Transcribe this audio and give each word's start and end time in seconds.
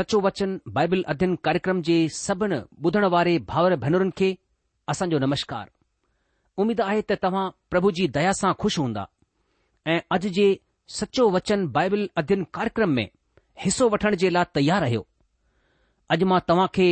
सचो 0.00 0.18
वचन 0.26 0.50
बाइबिल 0.76 1.02
अध्ययन 1.12 1.32
कार्यक्रम 1.44 1.78
जे 1.86 1.94
सभिनी 2.24 2.58
ॿुधण 2.84 3.04
वारे 3.14 3.32
भाउर 3.50 3.72
भेनरुनि 3.82 4.10
खे 4.18 4.28
असांजो 4.92 5.18
नमस्कार 5.24 5.66
उम्मीद 6.62 6.80
आहे 6.88 7.00
त 7.10 7.18
तव्हां 7.22 7.46
प्रभु 7.70 7.90
जी 7.98 8.06
दया 8.14 8.32
सां 8.38 8.52
खु़शि 8.62 8.80
हूंदा 8.82 9.02
ऐं 9.92 9.98
अॼु 10.16 10.30
जे 10.36 10.46
सचो 11.00 11.24
वचन 11.34 11.66
बाइबिल 11.74 12.04
अध्ययन 12.22 12.44
कार्यक्रम 12.56 12.90
में 12.98 13.06
हिसो 13.64 13.88
वठण 13.96 14.14
जे 14.22 14.30
लाइ 14.36 14.44
तयार 14.56 14.80
रहियो 14.84 15.02
अॼु 16.16 16.26
मां 16.32 16.40
तव्हां 16.48 16.66
खे 16.76 16.88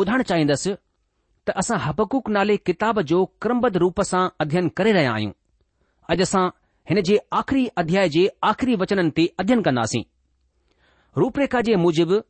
ॿुधाइण 0.00 0.22
चाहिंदुसि 0.32 0.72
त 1.44 1.56
असां 1.64 1.78
हक़ूक 1.86 2.24
नाले 2.38 2.56
किताब 2.70 3.00
जो 3.12 3.24
क्रमबद्ध 3.42 3.76
रूप 3.84 4.00
सां 4.12 4.22
अध्ययन 4.46 4.68
करे 4.80 4.96
रहिया 5.00 5.12
आहियूं 5.18 5.36
अॼु 6.14 6.24
असां 6.28 6.44
हिन 6.92 7.02
जे 7.12 7.20
आख़िरी 7.42 7.66
अध्याय 7.84 8.08
जे 8.18 8.24
आखिरी 8.52 8.80
वचननि 8.86 9.12
ते 9.20 9.28
अध्ययन 9.42 9.66
कंदासीं 9.68 10.02
रूपरेखा 11.24 11.60
जे 11.70 11.76
मूजिबि 11.86 12.24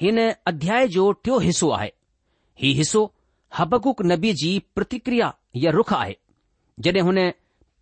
हिन 0.00 0.18
अध्याय 0.46 0.86
जो 0.88 1.10
टियों 1.12 1.42
हिसो 1.42 1.68
आहे 1.78 1.90
हीउ 2.60 2.74
हिसो 2.76 3.00
हबकुक 3.56 4.00
नबी 4.06 4.32
जी 4.42 4.52
प्रतिक्रिया 4.74 5.32
या 5.56 5.70
रुख 5.74 5.92
आहे 5.94 6.14
जॾहिं 6.84 7.02
हुन 7.08 7.18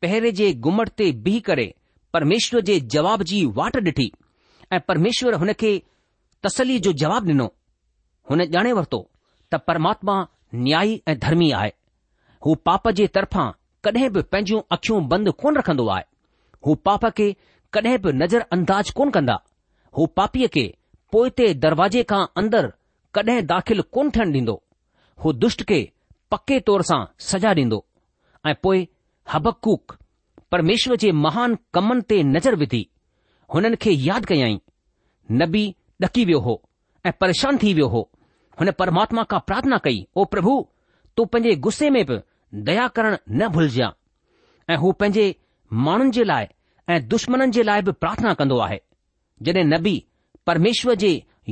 पहिरें 0.03 0.33
जे 0.39 0.53
घुमट 0.55 0.89
ते 0.99 1.11
बीह 1.27 1.39
करे 1.49 1.67
परमेश्वर 2.13 2.61
जे 2.71 2.79
जवाब 2.95 3.23
जी 3.33 3.45
वाट 3.59 3.77
ॾिठी 3.85 4.11
ऐं 4.73 4.81
परमेश्वर 4.89 5.35
हुन 5.43 5.53
खे 5.61 5.71
तसली 6.47 6.79
जो 6.89 6.93
जवाब 7.03 7.29
ॾिनो 7.29 7.47
हुन 8.31 8.41
ॼाणे 8.57 8.73
वरितो 8.79 9.01
त 9.53 9.63
परमात्मा 9.69 10.17
न्याई 10.65 11.01
ऐं 11.09 11.19
धर्मी 11.27 11.51
आहे 11.61 11.71
हू 12.47 12.55
पाप 12.71 12.89
जे 13.03 13.07
तरफां 13.21 13.47
कॾहिं 13.89 14.11
बि 14.13 14.23
पंहिंजियूं 14.33 14.61
अखियूं 14.77 14.99
बंदि 15.15 15.31
कोन 15.43 15.59
रखंदो 15.59 15.87
आहे 15.97 16.05
हू 16.67 16.75
पाप 16.89 17.07
खे 17.21 17.31
कॾहिं 17.73 17.97
बि 18.09 18.13
नज़र 18.23 18.41
अंदाज़ 18.59 18.93
कोन 19.01 19.11
कंदा 19.19 19.39
हू 19.99 20.07
पापीअ 20.19 20.47
खे 20.59 20.67
पो 21.13 21.29
ते 21.39 21.53
दरवाजे 21.65 22.03
खां 22.11 22.25
अंदरि 22.41 22.69
कडहिं 23.17 23.47
दाख़िल 23.53 23.81
कोन 23.97 24.11
थियणु 24.17 24.33
ॾींदो 24.39 24.55
हू 25.25 25.33
दुष्ट 25.45 25.63
खे 25.71 25.79
पके 26.33 26.59
तौर 26.69 26.83
सां 26.89 26.99
सजा 27.29 27.53
ॾींदो 27.65 27.79
ऐं 28.47 28.55
पोएं 28.63 28.83
हबकूक 29.33 29.95
परमेश्वर 30.53 30.97
जे 31.05 31.13
महान 31.25 31.57
कमनि 31.75 32.03
ते 32.11 32.23
नज़र 32.35 32.55
विधी 32.63 32.83
हुननि 33.55 33.77
खे 33.85 33.91
यादि 34.09 34.27
कयई 34.33 34.59
नबी 35.43 35.65
ॾकी 36.05 36.25
वियो 36.31 36.41
हो 36.49 36.59
ऐं 37.07 37.13
परेशान 37.21 37.59
थी 37.63 37.73
वियो 37.79 37.89
हो 37.95 38.03
हुन 38.61 38.71
परमात्मा 38.83 39.25
खां 39.33 39.41
प्रार्थना 39.49 39.79
कई 39.89 40.07
ओ 40.17 40.25
प्रभु 40.35 40.57
तूं 41.17 41.27
पंहिंजे 41.33 41.55
गुस्से 41.69 41.91
में 41.97 42.05
बि 42.11 42.21
दया 42.71 42.89
करण 42.99 43.17
न 43.31 43.49
भुलजांइ 43.57 44.73
ऐं 44.73 44.77
हू 44.85 44.93
पंहिंजे 45.01 45.27
माण्हुनि 45.89 46.11
जे 46.21 46.25
लाइ 46.33 46.47
ऐं 46.95 47.01
दुश्मन 47.15 47.51
जे 47.59 47.63
लाइ 47.73 47.83
बि 47.89 47.93
प्रार्थना 48.05 48.35
कंदो 48.43 48.59
आहे 48.69 48.79
नबी 49.75 49.95
परमेश्वर 50.49 50.95
जे 51.01 51.09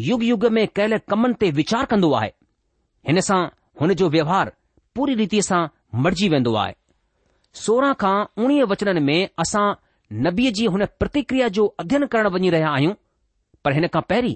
युग 0.08 0.22
युग 0.24 0.44
में 0.56 0.66
कयल 0.76 0.92
कमनि 1.12 1.34
ते 1.40 1.48
वीचार 1.56 1.84
कंदो 1.90 2.10
आहे 2.18 2.28
हिन 3.08 3.20
सां 3.26 3.40
हुन 3.80 3.92
जो 4.00 4.06
व्यवहार 4.14 4.52
पूरी 4.96 5.14
रीति 5.18 5.40
सां 5.48 5.60
मरिजी 6.04 6.28
वेंदो 6.34 6.54
आहे 6.60 6.74
सोरहं 7.62 7.92
खां 8.02 8.14
उणिवीह 8.44 8.64
वचननि 8.70 9.00
में 9.08 9.18
असां 9.44 9.64
नबीअ 10.26 10.52
जी 10.58 10.66
हुन 10.76 10.84
प्रतिक्रिया 11.02 11.48
जो 11.58 11.66
अध्ययन 11.82 12.06
करणु 12.14 12.30
वञी 12.36 12.50
रहिया 12.54 12.70
आहियूं 12.78 12.94
पर 13.64 13.74
हिन 13.78 13.88
खां 13.96 14.02
पहिरीं 14.14 14.34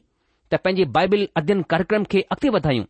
त 0.53 0.61
पंहिंजे 0.67 0.85
बाइबल 0.99 1.27
अध्ययन 1.43 1.63
कार्यक्रम 1.73 2.05
खे 2.13 2.21
अॻिते 2.37 2.49
वधायूं 2.59 2.85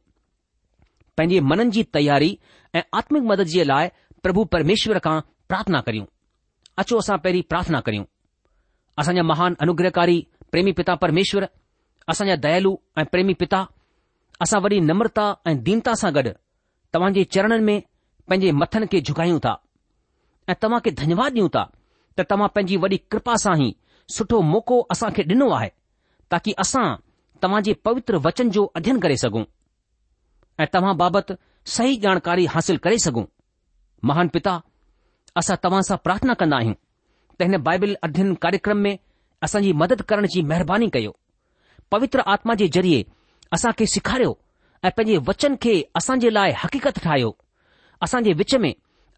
पंहिंजे 1.18 1.40
मननि 1.52 1.70
जी 1.78 1.82
तयारी 1.98 2.32
ऐं 2.74 2.82
आत्मिक 3.02 3.30
मदद 3.30 3.54
जे 3.54 3.64
लाइ 3.74 3.88
प्रभु 4.24 4.44
परमेश्वर 4.56 4.98
खां 5.06 5.14
प्रार्थना 5.54 5.80
करियूं 5.90 6.06
अचो 6.84 6.98
असां 7.06 7.18
पहिरीं 7.28 7.46
प्रार्थना 7.54 7.80
करियूं 7.90 8.08
असांजा 9.04 9.28
महान 9.32 9.60
अनुग्रहकारी 9.66 10.18
प्रेमी 10.52 10.72
पिता 10.82 10.94
परमेश्वर 11.06 11.48
असांजा 12.08 12.34
दयालु 12.42 12.74
ऐं 12.98 13.04
प्रेमी 13.12 13.32
पिता 13.40 13.64
असां 14.42 14.60
वॾी 14.62 14.78
नम्रता 14.88 15.24
ऐं 15.48 15.56
दीनता 15.64 15.94
सां 16.00 16.12
गॾु 16.14 16.30
तव्हां 16.94 17.12
जे 17.14 17.24
चरणनि 17.34 17.64
में 17.64 17.78
पंहिंजे 18.28 18.50
मथनि 18.60 18.86
खे 18.92 19.00
झुकायूं 19.08 19.38
था 19.44 19.54
ऐं 20.50 20.54
तव्हां 20.62 20.80
खे 20.84 20.90
धन्यवाद 21.00 21.32
ॾियूं 21.36 21.48
था 21.54 21.64
त 22.18 22.26
तव्हां 22.30 22.48
पंहिंजी 22.54 22.76
वॾी 22.84 22.96
कृपा 23.10 23.34
सां 23.44 23.56
ई 23.64 23.68
सुठो 24.16 24.40
मौक़ो 24.52 24.78
असां 24.92 25.10
खे 25.16 25.22
ॾिनो 25.34 25.48
आहे 25.58 25.68
ताकी 26.30 26.52
असां 26.64 26.86
तव्हां 27.42 27.62
जे 27.68 27.72
पवित्र 27.88 28.16
वचन 28.26 28.50
जो 28.56 28.64
अध्यन 28.80 28.98
करे 29.04 29.16
सघूं 29.24 29.44
ऐं 30.62 30.66
तव्हां 30.74 30.96
बाबति 30.96 31.34
सही 31.76 31.96
जानकारी 32.06 32.44
हासिल 32.54 32.76
करे 32.84 32.98
सघूं 33.06 33.24
महान 34.08 34.28
पिता 34.34 34.58
असां 35.40 35.56
तव्हां 35.64 35.82
सां 35.90 35.96
प्रार्थना 36.04 36.34
कंदा 36.42 36.56
आहियूं 36.56 36.74
त 37.38 37.42
हिन 37.48 37.56
बाइबिल 37.68 37.94
अध्यन 38.08 38.34
कार्यक्रम 38.44 38.78
में 38.86 38.96
असांजी 39.44 39.72
मदद 39.82 40.02
करण 40.10 40.26
जी 40.32 40.42
महिरबानी 40.52 40.88
कयो 40.96 41.12
पवित्र 41.92 42.20
आत्मा 42.28 42.54
जे 42.54 42.68
ज़रिए 42.74 43.04
असां 43.54 43.72
खे 43.78 43.86
सेखारियो 43.94 44.38
ऐं 44.84 44.90
पंहिंजे 44.96 45.16
वचन 45.28 45.56
खे 45.64 45.72
असां 46.00 46.16
जे 46.24 46.30
लाइ 46.34 46.52
हक़ीक़त 46.64 46.98
ठाहियो 47.06 47.30
असां 48.06 48.20
जे 48.26 48.32
विच 48.42 48.54
में 48.64 48.72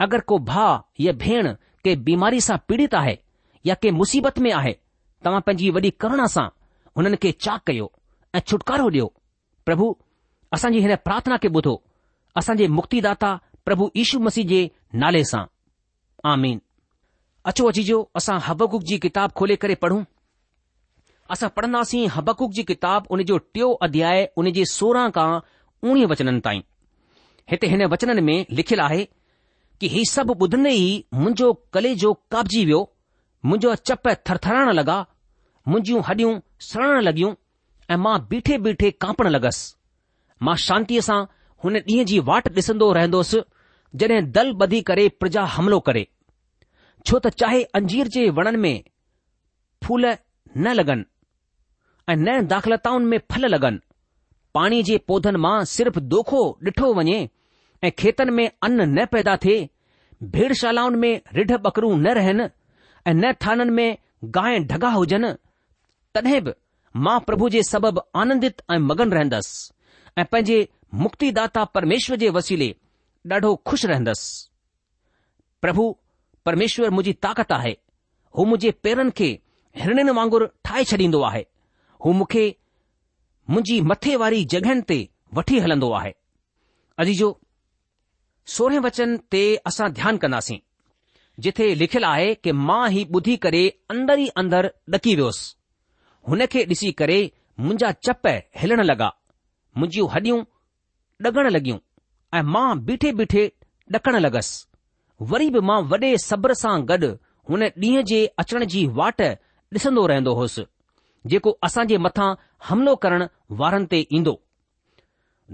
अगरि 0.07 0.21
को 0.33 0.39
भाउ 0.53 0.79
या 1.07 1.13
भेण 1.25 1.49
के 1.87 1.95
बीमारी 2.09 2.41
सां 2.47 2.57
पीड़ित 2.71 2.95
आहे 3.01 3.17
या 3.71 3.75
के 3.83 3.91
मुसीबत 4.01 4.39
में 4.47 4.51
आहे 4.61 4.73
तव्हां 5.27 5.41
पंहिंजी 5.49 5.71
वॾी 5.79 5.91
करुणा 6.05 6.27
सां 6.37 6.47
हुननि 6.97 7.17
खे 7.27 7.33
चाक 7.47 7.65
कयो 7.71 7.91
ऐं 8.35 8.41
छुटकारो 8.47 8.89
ॾियो 8.91 9.07
प्रभु 9.67 9.91
असांजी 10.57 10.79
हिन 10.87 10.95
प्रार्थना 11.09 11.37
खे 11.45 11.49
ॿुधो 11.59 11.75
असांजे 12.41 12.67
मुक्तिदाता 12.79 13.35
प्रभु 13.67 13.91
ईशू 14.03 14.19
मसीह 14.29 14.47
जे 14.53 14.61
नाले 15.03 15.25
सां 15.33 15.45
आमीन 16.35 16.61
अचो 17.51 17.67
अची 17.73 17.83
जो 17.91 18.01
असां 18.21 18.39
हबकु 18.49 18.79
जी 18.89 18.99
किताब 19.07 19.31
खोले 19.39 19.57
करे 19.63 19.75
पढ़ूं 19.85 20.03
असां 21.31 21.49
पढ़ंदासीं 21.57 22.07
हबकुक 22.15 22.51
जी 22.53 22.63
किताब 22.71 23.07
उन 23.17 23.23
जो 23.29 23.39
टियों 23.39 23.73
अध्याय 23.87 24.29
उन 24.39 24.51
जे 24.53 24.65
सोरहं 24.73 25.11
खां 25.19 25.31
उणिवीह 25.89 26.07
वचननि 26.13 26.41
ताईं 26.47 26.61
हिते 27.51 27.67
हिन 27.73 27.85
वचननि 27.93 28.21
में 28.29 28.45
लिखियलु 28.59 28.83
आहे 28.85 29.05
कि 29.81 29.89
ही 29.95 30.05
सभु 30.13 30.33
ॿुधंदे 30.45 30.71
ई 30.83 30.91
मुंहिंजो 31.15 31.53
कले 31.75 31.95
जो 32.03 32.13
काबजी 32.33 32.65
वियो 32.65 32.81
मुंहिंजो 33.45 33.75
चप 33.91 34.09
थरथरण 34.29 34.71
लॻा 34.81 34.99
मुंहिंजियूं 35.69 36.03
हॾियूं 36.09 36.33
सड़ण 36.71 37.01
लॻियूं 37.09 37.33
ऐं 37.93 37.97
मां 38.05 38.19
बीठे 38.31 38.59
बीठे 38.67 38.91
कांपण 39.05 39.29
लॻसि 39.35 39.75
मां 40.47 40.57
शांतीअ 40.67 41.03
सां 41.09 41.21
हुन 41.65 41.77
ॾींहं 41.89 42.05
जी 42.13 42.19
वाट 42.31 42.49
ॾिसंदो 42.59 42.93
रहंदोसि 42.99 43.41
जॾहिं 44.03 44.21
दल 44.39 44.55
ॿधी 44.67 44.81
करे 44.91 45.09
प्रजा 45.23 45.45
हमिलो 45.57 45.79
करे 45.89 46.07
छो 47.09 47.19
त 47.27 47.35
चाहे 47.43 47.63
अंजीर 47.81 48.09
जे 48.19 48.29
वणनि 48.39 48.59
में 48.67 48.81
फूल 49.85 50.07
न 50.57 50.73
लॻनि 50.77 51.05
ऐं 52.11 52.17
न 52.25 52.45
दाख़लताउनि 52.51 53.07
में 53.11 53.19
फल 53.31 53.45
लॻनि 53.55 53.79
पाणी 54.55 54.83
जे 54.89 54.97
पौधनि 55.09 55.39
मां 55.45 55.59
सिर्फ़ 55.75 55.99
दोखो 56.13 56.41
ॾिठो 56.67 56.89
वञे 56.99 57.21
ऐं 57.85 57.91
खेतनि 57.99 58.33
में 58.37 58.49
अन 58.65 58.81
न 58.99 59.07
पैदा 59.13 59.37
थिए 59.45 59.59
भेरशालाउनि 60.35 60.99
में 61.03 61.15
ढ 61.47 61.57
बकरूं 61.65 61.97
न 62.05 62.15
रहनि 62.21 62.47
ऐं 63.09 63.15
न 63.21 63.33
थाननि 63.47 63.73
में 63.79 63.97
गांइ 64.37 64.59
डगा 64.73 64.89
हुजनि 64.99 65.31
तॾहिं 66.15 66.41
बि 66.45 66.53
मां 67.05 67.19
प्रभु 67.27 67.49
जे 67.55 67.63
सबबि 67.73 68.01
आनंदित 68.23 68.63
ऐं 68.73 68.79
मगन 68.91 69.13
रहंदसि 69.13 70.21
ऐं 70.21 70.25
पंहिंजे 70.33 70.69
मुक्ति 71.03 71.33
परमेश्वर 71.75 72.17
जे 72.23 72.31
वसीले 72.39 72.75
ॾाढो 73.33 73.55
खु़शि 73.67 73.87
रहंदसि 73.87 74.49
प्रभु 75.63 75.85
परमेश्वर 76.47 76.91
मुंहिंजी 76.91 77.13
ताक़त 77.27 77.53
आहे 77.53 77.73
हू 78.37 78.45
मुंहिंजे 78.45 78.71
पेरनि 78.83 79.11
खे 79.19 79.33
हिरणिन 79.81 80.09
वांगुरु 80.17 80.47
ठाहे 80.65 80.85
छॾींदो 80.91 81.21
आहे 81.29 81.43
हू 82.05 82.13
मूंखे 82.19 82.49
मुंहिंजी 83.49 83.81
मथे 83.91 84.15
वारी 84.23 84.45
जॻहियुनि 84.51 84.81
ते 84.89 85.05
वठी 85.37 85.59
हलंदो 85.59 85.91
आहे 85.99 86.11
अजीजो 87.03 87.33
सोरहें 88.57 88.81
वचन 88.85 89.17
ते 89.33 89.43
असां 89.67 89.89
ध्यानु 89.99 90.19
कंदासीं 90.23 90.59
जिथे 91.43 91.67
लिखियलु 91.79 92.07
आहे 92.07 92.33
कि 92.45 92.53
मां 92.69 92.83
ही 92.93 93.05
ॿुधी 93.15 93.37
करे 93.45 93.63
अंदर 93.93 94.19
ई 94.19 94.27
अंदर 94.43 94.69
ॾकी 94.95 95.15
वियोसि 95.15 95.55
हुन 96.29 96.45
खे 96.53 96.65
ॾिसी 96.73 96.91
करे 97.01 97.19
मुंहिंजा 97.67 97.91
चप 98.07 98.27
हिलण 98.61 98.81
लॻा 98.91 99.09
मुंहिंजियूं 99.77 100.09
हॾियूं 100.15 100.43
ॾकण 101.27 101.47
लॻियूं 101.53 101.79
ऐं 102.37 102.43
मां 102.55 102.69
बीठे 102.87 103.13
बीठे 103.21 103.45
ॾकण 103.99 104.17
लॻसि 104.23 105.25
वरी 105.33 105.49
बि 105.55 105.61
मां 105.69 105.81
वॾे 105.93 106.17
सब्र 106.29 106.53
सां 106.63 106.77
गॾु 106.91 107.11
हुन 107.51 107.63
ॾींहं 107.87 108.03
जे 108.13 108.21
अचण 108.45 108.65
जी 108.75 108.87
वाट 109.01 109.23
ॾिसंदो 109.75 110.05
रहंदो 110.11 110.33
होसि 110.39 110.65
जेको 111.33 111.51
असां 111.67 111.85
जे 111.91 111.99
मथां 112.07 112.31
हमिलो 112.71 112.95
करण 113.05 113.25
वारनि 113.61 113.87
ते 113.93 114.01
ईंदो 114.19 114.35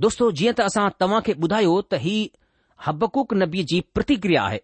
दोस्तो 0.05 0.29
जीअं 0.41 0.55
त 0.61 0.65
असां 0.71 0.87
तव्हां 1.03 1.21
खे 1.29 1.33
ॿुधायो 1.47 1.75
त 1.93 2.01
ही 2.07 2.15
हबकुक 2.87 3.35
नबी 3.43 3.63
जी 3.73 3.81
प्रतिक्रिया 3.99 4.43
आहे 4.49 4.59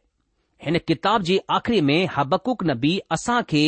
हिन 0.67 0.79
किताब 0.91 1.23
जे 1.31 1.37
आख़िरी 1.59 1.81
में 1.91 2.01
हबकुक 2.17 2.65
नबी 2.71 2.93
असां 3.19 3.37
खे 3.53 3.63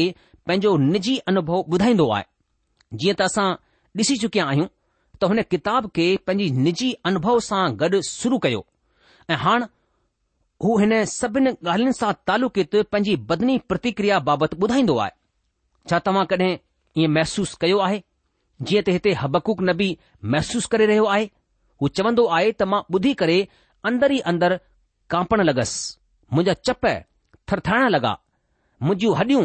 पंहिंजो 0.47 0.77
निजी 0.91 1.17
अनुभव 1.33 1.63
ॿुधाईंदो 1.77 2.09
आहे 2.17 2.97
जीअं 3.03 3.15
त 3.21 3.29
असां 3.31 3.47
ॾिसी 4.03 4.17
चुकिया 4.25 4.47
आहियूं 4.55 4.67
त 5.21 5.31
हुन 5.33 5.43
किताब 5.51 5.89
खे 5.99 6.07
पंहिंजी 6.27 6.63
निजी 6.67 6.93
अनुभव 7.13 7.39
सां 7.51 7.65
गॾु 7.85 8.01
शुरू 8.11 8.39
कयो 8.49 8.65
ऐं 9.31 9.37
हाणे 9.47 9.71
हू 10.65 10.77
हिन 10.85 10.93
सभिनी 11.19 11.51
ॻाल्हियुनि 11.73 11.99
सां 12.03 12.13
तालुकित 12.27 12.77
पंहिंजी 12.77 13.17
बदनी 13.33 13.57
प्रतिक्रिया 13.73 14.19
बाबति 14.31 14.61
ॿुधाईंदो 14.67 14.97
आहे 15.07 15.15
छा 15.91 15.99
तव्हां 16.07 16.25
कॾहिं 16.31 16.55
ईअं 17.01 17.11
महसूसु 17.17 17.57
कयो 17.61 17.79
आहे 17.87 18.01
जीअं 18.69 18.83
त 18.83 18.89
हिते 18.97 19.13
हबकूक 19.23 19.61
नबी 19.71 19.89
महसूसु 20.35 20.69
करे 20.73 20.87
रहियो 20.91 21.05
आहे 21.15 21.25
हू 21.81 21.89
चवंदो 21.97 22.25
आहे 22.37 22.53
त 22.53 22.63
मां 22.73 22.81
ॿुधी 22.95 23.13
करे 23.21 23.37
अंदर 23.91 24.13
ई 24.13 24.19
अंदर 24.31 24.59
कांपण 25.15 25.41
लॻसि 25.49 26.35
मुंहिंजा 26.35 26.55
चप 26.67 26.87
थरथाइण 27.49 27.89
लॻा 27.95 28.13
मुंहिंजियूं 28.83 29.15
हॾियूं 29.19 29.45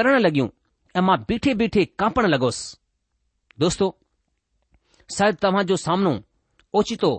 ॻरण 0.00 0.18
लॻियूं 0.26 0.48
ऐं 0.96 1.02
मां 1.08 1.16
बीठे 1.28 1.54
बीठे 1.60 1.84
कांपण 2.02 2.26
लॻोसि 2.34 2.76
दोस्तो 3.64 3.86
शायदि 5.16 5.36
तव्हां 5.42 5.64
जो 5.72 5.76
सामनो 5.86 6.14
ओचितो 6.78 7.10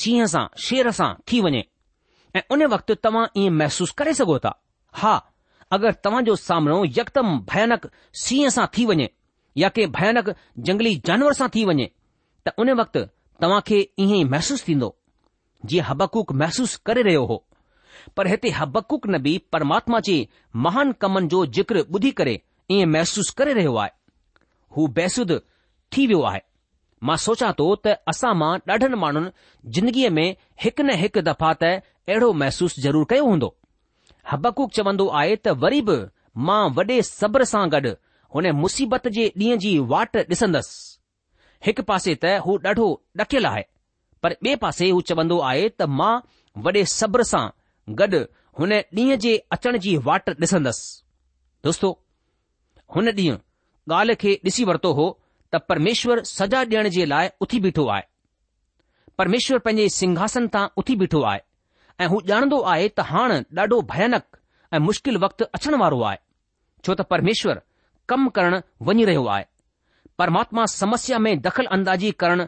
शींहं 0.00 0.26
सां 0.34 0.44
शेर 0.66 0.90
सां 1.00 1.10
थी 1.28 1.40
वञे 1.46 1.62
ऐं 2.38 2.42
उन 2.54 2.66
वक़्तु 2.74 2.94
तव्हां 3.06 3.24
ईअं 3.42 3.56
महसूसु 3.60 3.94
करे 4.02 4.14
सघो 4.20 4.38
था 4.46 4.52
हा 5.00 5.14
अगरि 5.72 5.92
तव्हां 6.04 6.22
जो 6.24 6.34
सामनो 6.36 6.84
यकदम 6.96 7.30
भयानक 7.52 7.86
सीह 8.24 8.48
सां 8.56 8.66
थी 8.76 8.84
वञे 8.86 9.08
या 9.62 9.68
के 9.78 9.86
भयानक 9.96 10.34
जंगली 10.68 10.94
जानवर 11.08 11.32
सां 11.38 11.48
थी 11.54 11.64
वञे 11.70 11.86
त 12.46 12.52
उन 12.64 12.70
वक़्तु 12.80 13.00
तव्हां 13.44 13.60
खे 13.70 13.80
ईअं 13.80 14.14
ई 14.18 14.22
महसूस 14.34 14.62
थींदो 14.68 14.90
जीअं 15.72 15.84
हबकूक 15.88 16.32
महसूस 16.42 16.76
करे 16.90 17.02
रहियो 17.08 17.24
हो 17.30 17.38
पर 18.16 18.26
हिते 18.34 18.50
हबकूक 18.60 19.06
न 19.08 19.18
बि 19.22 19.36
परमात्मा 19.52 20.00
जे 20.08 20.16
महान 20.66 20.92
कमनि 21.04 21.28
जो 21.34 21.44
ज़िक्र 21.58 21.84
ॿुधी 21.94 22.10
करे 22.20 22.36
ईअं 22.76 22.92
महसूस 22.92 23.30
करे 23.40 23.52
रहियो 23.60 23.74
आहे 23.82 23.92
हू 24.76 24.86
बेसु 25.00 25.24
थी 25.34 26.06
वियो 26.06 26.22
आहे 26.30 26.40
मां 27.08 27.16
सोचा 27.26 27.50
थो 27.58 27.74
त 27.86 27.96
असां 28.14 28.34
मां 28.44 28.56
ॾाढनि 28.72 28.96
माण्हुनि 29.06 29.30
जिंदगीअ 29.78 30.10
में 30.18 30.26
हिकु 30.66 30.82
न 30.90 31.00
हिकु 31.04 31.26
दफ़ा 31.30 31.52
त 31.64 31.74
अहिड़ो 31.76 32.32
महसूसु 32.44 32.80
ज़रूरु 32.86 33.04
कयो 33.14 33.24
हूंदो 33.30 33.54
हबक़ूक 34.30 34.72
चवंदो 34.76 35.06
आहे 35.18 35.34
त 35.36 35.48
वरी 35.64 35.80
बि 35.88 35.94
मां 36.46 36.62
वॾे 36.76 36.94
सब्र 37.08 37.44
सां 37.52 37.60
गॾु 37.74 37.92
हुन 38.36 38.48
मुसीबत 38.62 39.04
जे 39.18 39.26
ॾींहं 39.42 39.58
जी 39.64 39.72
वाट 39.92 40.16
ॾिसंदसि 40.34 40.98
हिकु 41.66 41.82
पासे 41.90 42.14
त 42.24 42.32
हू 42.46 42.56
ॾाढो 42.66 42.88
ॾकियलु 43.20 43.48
आहे 43.50 43.62
पर 44.24 44.34
ॿिए 44.46 44.56
पासे 44.64 44.88
हू 44.96 45.00
चवंदो 45.10 45.38
आहे 45.50 45.68
त 45.74 45.82
मां 46.00 46.10
वॾे 46.66 46.82
सब्र 46.98 47.22
सां 47.32 47.44
गॾु 48.02 48.22
हुन 48.62 48.72
ॾींहं 48.78 49.16
जे 49.26 49.36
अचण 49.58 49.78
जी 49.86 49.96
वाट 50.08 50.28
ॾिसंदसि 50.46 50.86
दोस्तो 51.68 51.92
हुन 52.96 53.08
ॾींहुं 53.20 53.38
ॻाल्हि 54.00 54.14
खे 54.24 54.34
ॾिसी 54.48 54.64
वरितो 54.72 54.92
हो 55.00 55.08
त 55.54 55.62
परमेश्वर 55.70 56.22
सजा 56.36 56.64
ॾियण 56.74 56.88
जे 56.98 57.06
लाइ 57.14 57.28
उथी 57.48 57.60
बीठो 57.68 57.86
आहे 57.98 58.06
परमेश्वर 59.22 59.58
पंहिंजे 59.68 59.88
सिंघासन 60.02 60.46
तां 60.58 60.66
उथी 60.82 60.94
बीठो 61.04 61.20
आहे 61.32 61.45
ऐं 62.00 62.06
हू 62.08 62.18
ॼाणंदो 62.28 62.60
आहे 62.72 62.88
त 62.88 63.00
हाणे 63.10 63.38
ॾाढो 63.58 63.80
भयानक 63.92 64.36
ऐं 64.72 64.78
मुश्किल 64.80 65.16
वक़्तु 65.22 65.44
अचण 65.54 65.74
वारो 65.80 66.00
आहे 66.08 66.16
छो 66.86 66.94
त 66.98 67.06
परमेश्वर 67.10 67.58
कमु 68.08 68.28
करणु 68.36 68.58
वञी 68.86 69.04
रहियो 69.04 69.24
आहे 69.34 69.44
परमात्मा 70.18 70.64
समस्या 70.72 71.18
में 71.26 71.34
दख़ल 71.46 71.66
अंदाज़ी 71.76 72.10
करणु 72.22 72.44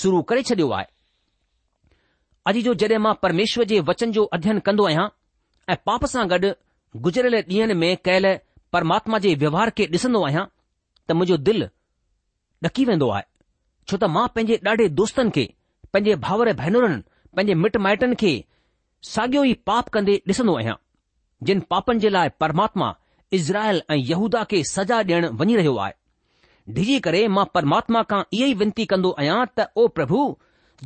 शुरू 0.00 0.22
करे 0.30 0.42
छॾियो 0.50 0.70
आहे 0.78 0.86
अॼु 2.48 2.60
जो 2.66 2.74
जॾहिं 2.80 2.98
मां 3.04 3.14
परमेश्वर 3.24 3.64
जे 3.72 3.80
वचन 3.90 4.12
जो 4.16 4.24
अध्ययन 4.36 4.58
कंदो 4.68 4.84
आहियां 4.88 5.06
ऐं 5.72 5.76
पाप 5.86 6.04
सां 6.12 6.28
गॾु 6.32 6.50
गुज़रियल 7.04 7.34
ॾींहनि 7.54 7.74
में 7.84 7.90
कयल 8.06 8.26
परमात्मा 8.74 9.18
जे 9.26 9.34
व्यवहार 9.44 9.68
खे 9.78 9.84
ॾिसंदो 9.96 10.22
आहियां 10.26 10.44
त 11.08 11.18
मुंहिंजो 11.18 11.36
दिल 11.48 11.66
ॾकी 12.68 12.84
वेंदो 12.92 13.08
आहे 13.16 13.26
छो 13.90 13.96
त 13.96 14.04
मां 14.16 14.26
पंहिंजे 14.34 14.56
ॾाढे 14.70 14.86
दोस्तनि 15.00 15.30
खे 15.36 15.44
पंहिंजे 15.92 16.14
भाउर 16.26 16.52
भेनरुनि 16.62 17.00
पंहिंजे 17.36 17.54
मिट 17.64 17.76
माइटनि 17.88 18.16
खे 18.24 18.32
साॻियो 19.06 19.42
ई 19.44 19.52
पाप 19.66 19.88
कंदे 19.96 20.14
ॾिसंदो 20.28 20.54
आहियां 20.58 20.74
जिन 21.48 21.60
पापनि 21.70 22.00
जे 22.00 22.08
लाइ 22.08 22.28
परमात्मा 22.40 22.94
इज़राइल 23.38 23.80
ऐं 23.90 23.96
यहूदा 23.96 24.42
खे 24.52 24.62
सजा 24.70 24.98
ॾियण 25.10 25.26
वञी 25.42 25.56
रहियो 25.56 25.76
आहे 25.84 25.92
डिजी 26.78 26.98
करे 27.00 27.26
मां 27.36 27.44
परमात्मा 27.54 28.02
खां 28.12 28.22
इहो 28.32 28.46
ई 28.46 28.54
वेनिती 28.62 28.86
कंदो 28.94 29.10
आहियां 29.18 29.38
त 29.46 29.68
ओ 29.76 29.88
प्रभु 29.98 30.22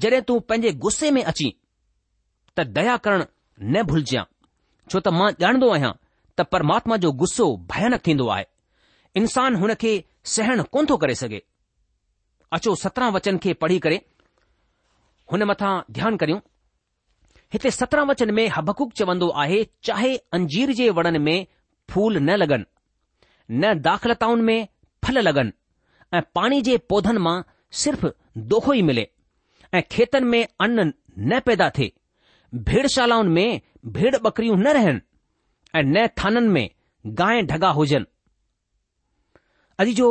जॾहिं 0.05 0.21
तूं 0.31 0.39
पंहिंजे 0.51 0.73
गुस्से 0.85 1.11
में 1.19 1.23
अची 1.33 1.49
त 2.57 2.67
दया 2.81 2.97
करण 3.07 3.25
न 3.25 3.83
भुलजां 3.93 4.25
छो 4.91 5.01
त 5.01 5.15
मां 5.21 5.31
ॼाणंदो 5.47 5.71
आहियां 5.79 5.93
त 5.95 6.49
परमात्मा 6.57 6.97
जो 7.07 7.13
गुस्सो 7.25 7.49
भयानक 7.75 8.05
थींदो 8.11 8.29
आहे 8.37 8.47
इंसान 9.23 9.57
हुन 9.63 9.75
खे 9.85 9.95
सहण 10.37 10.63
कोन 10.77 10.87
थो 10.93 10.97
करे 11.07 11.15
सघे 11.25 11.43
अचो 12.61 12.75
सत्रहं 12.85 13.13
वचन 13.13 13.39
खे 13.47 13.53
पढ़ी 13.65 13.79
करे 13.89 14.01
हुन 15.33 15.43
मथां 15.55 15.75
ध्यानु 15.99 16.17
करियूं 16.25 16.41
हिते 17.53 17.71
सत्रहं 17.71 18.07
वचन 18.09 18.31
में 18.35 18.47
हबकुक 18.57 18.93
चवंदो 18.99 19.29
आहे 19.41 19.63
चाहे 19.85 20.15
अंजीर 20.35 20.73
जे 20.77 20.89
वणनि 20.99 21.19
में 21.25 21.39
फूल 21.91 22.17
न 22.19 22.37
लॻनि 22.41 23.59
न 23.65 23.75
दाख़लताउनि 23.89 24.43
में 24.43 24.69
फल 25.05 25.19
लॻनि 25.29 25.53
ऐं 26.17 26.23
पाणी 26.35 26.61
जे 26.69 26.77
पौधनि 26.91 27.19
मां 27.27 27.37
सिर्फ़ 27.83 28.07
दोखो 28.55 28.75
ई 28.75 28.83
मिले 28.91 29.07
ऐं 29.75 29.83
खेतनि 29.91 30.27
में 30.35 30.47
अन 30.67 30.81
न 31.19 31.41
पैदा 31.47 31.69
थे 31.79 31.91
भेड़ 32.71 33.23
में 33.37 33.61
भेड़ 33.99 34.17
बकरियूं 34.25 34.57
न 34.57 34.73
रहनि 34.79 35.01
ऐं 35.79 35.83
न 35.93 36.07
थाननि 36.25 36.49
में 36.57 36.69
गांइ 37.23 37.43
डगा 37.53 37.71
हुजनि 37.81 38.13
अॼु 39.83 39.93
जो 40.01 40.11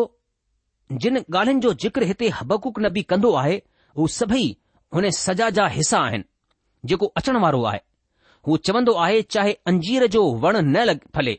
जिन 1.02 1.18
ॻाल्हियुनि 1.20 1.60
जो 1.68 1.74
जिक्र 1.86 2.04
हिते 2.14 2.30
हबकूक 2.42 2.80
न 2.86 2.90
बि 2.94 3.02
कंदो 3.14 3.32
आहे 3.42 3.62
उहे 3.96 4.14
सभई 4.22 4.48
हुन 4.96 5.10
सजा 5.26 5.50
जा 5.60 5.66
हिसा 5.78 6.00
आहिनि 6.08 6.26
जेको 6.90 7.08
अचण 7.18 7.38
वारो 7.44 7.64
आहे 7.70 7.80
हू 8.48 8.58
चवंदो 8.68 8.94
आहे 9.06 9.22
चाहे 9.36 9.52
अंजीर 9.72 10.06
जो 10.16 10.24
वण 10.46 10.58
न 10.76 10.98
फले 11.16 11.38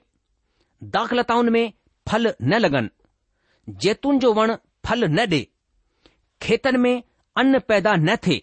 दाख़लताउनि 0.96 1.50
में 1.54 1.72
फल 2.08 2.32
न 2.42 2.58
लॻनि 2.64 3.74
जेतून 3.82 4.18
जो 4.24 4.32
वण 4.38 4.54
फल 4.84 5.04
न 5.08 5.26
डे॒तनि 5.32 6.78
में 6.84 7.02
अन 7.42 7.58
पैदा 7.68 7.94
न 7.96 8.16
थे 8.26 8.36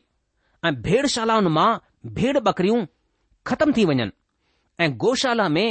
ऐं 0.65 0.73
भेड़शालाउनि 0.87 1.49
मां 1.57 1.67
भेड़ 2.19 2.37
बकरियूं 2.49 2.85
ख़तम 3.47 3.71
थी 3.77 3.85
वञनि 3.91 4.09
ऐं 4.83 4.89
गौशाला 5.05 5.47
में 5.55 5.65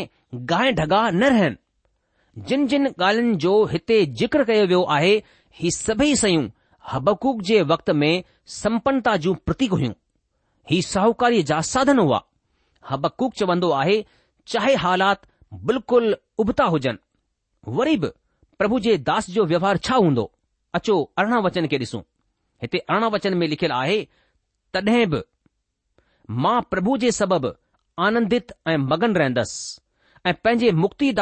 गाहि 0.50 0.73
डगा 0.80 1.08
न 1.11 1.23
रहनि 1.35 2.42
जिन 2.49 2.66
जिन 2.73 2.87
ॻाल्हियुनि 2.88 3.37
जो 3.47 3.52
हिते 3.75 4.04
जिक्र 4.23 4.44
कयो 4.50 4.66
वियो 4.73 4.82
आहे 4.97 5.14
ही 5.61 5.70
सभेई 5.78 6.14
शयूं 6.25 6.49
हबकूक़ 6.92 7.40
जे 7.50 7.61
वक़्त 7.75 7.90
में 8.02 8.12
सम्पनता 8.61 9.16
जूं 9.25 9.35
प्रतीक 9.47 9.73
हुइयूं 9.78 9.92
ही 10.70 10.80
साहूकारीअ 10.82 11.42
जा 11.50 11.60
साधन 11.72 11.98
हुआ 11.98 12.20
हबकूक 12.90 13.32
चवंदो 13.38 13.70
आहे 13.80 13.96
चाहे 14.52 14.75
हालात 14.84 15.26
बिल्कुलु 15.68 16.16
उबता 16.44 16.64
हुजनि 16.75 17.70
वरी 17.78 17.96
बि 18.02 18.10
प्रभु 18.58 18.80
जे 18.87 18.96
दास 19.10 19.30
जो 19.37 19.44
व्यवहारु 19.52 19.78
छा 19.88 19.96
हूंदो 20.04 20.25
अचो 20.78 20.94
अरिड़हां 21.20 21.40
वचन 21.46 21.66
खे 21.72 21.78
ॾिसूं 21.84 22.00
हिते 22.62 22.78
अरिड़ह 22.90 23.08
वचन 23.14 23.37
में 23.42 23.46
लिखियलु 23.52 23.75
आहे 23.76 23.98
तॾहिं 24.75 25.06
बि 25.14 25.20
मां 26.44 26.60
प्रभु 26.72 26.96
जे 27.04 27.10
सबबि 27.20 27.52
आनंदित 28.06 28.52
ऐं 28.72 28.76
मगन 28.90 29.16
रहंदसि 29.22 30.26
ऐं 30.30 30.34
पंहिंजे 30.44 30.72
मुक्ति 30.84 31.12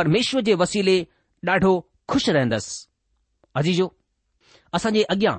परमेश्वर 0.00 0.42
जे 0.50 0.54
वसीले 0.62 0.96
ॾाढो 1.50 1.72
खु़शि 2.10 2.32
रहंदसि 2.38 2.76
अजीजो 3.62 3.86
असांजे 4.78 5.02
अॻियां 5.16 5.34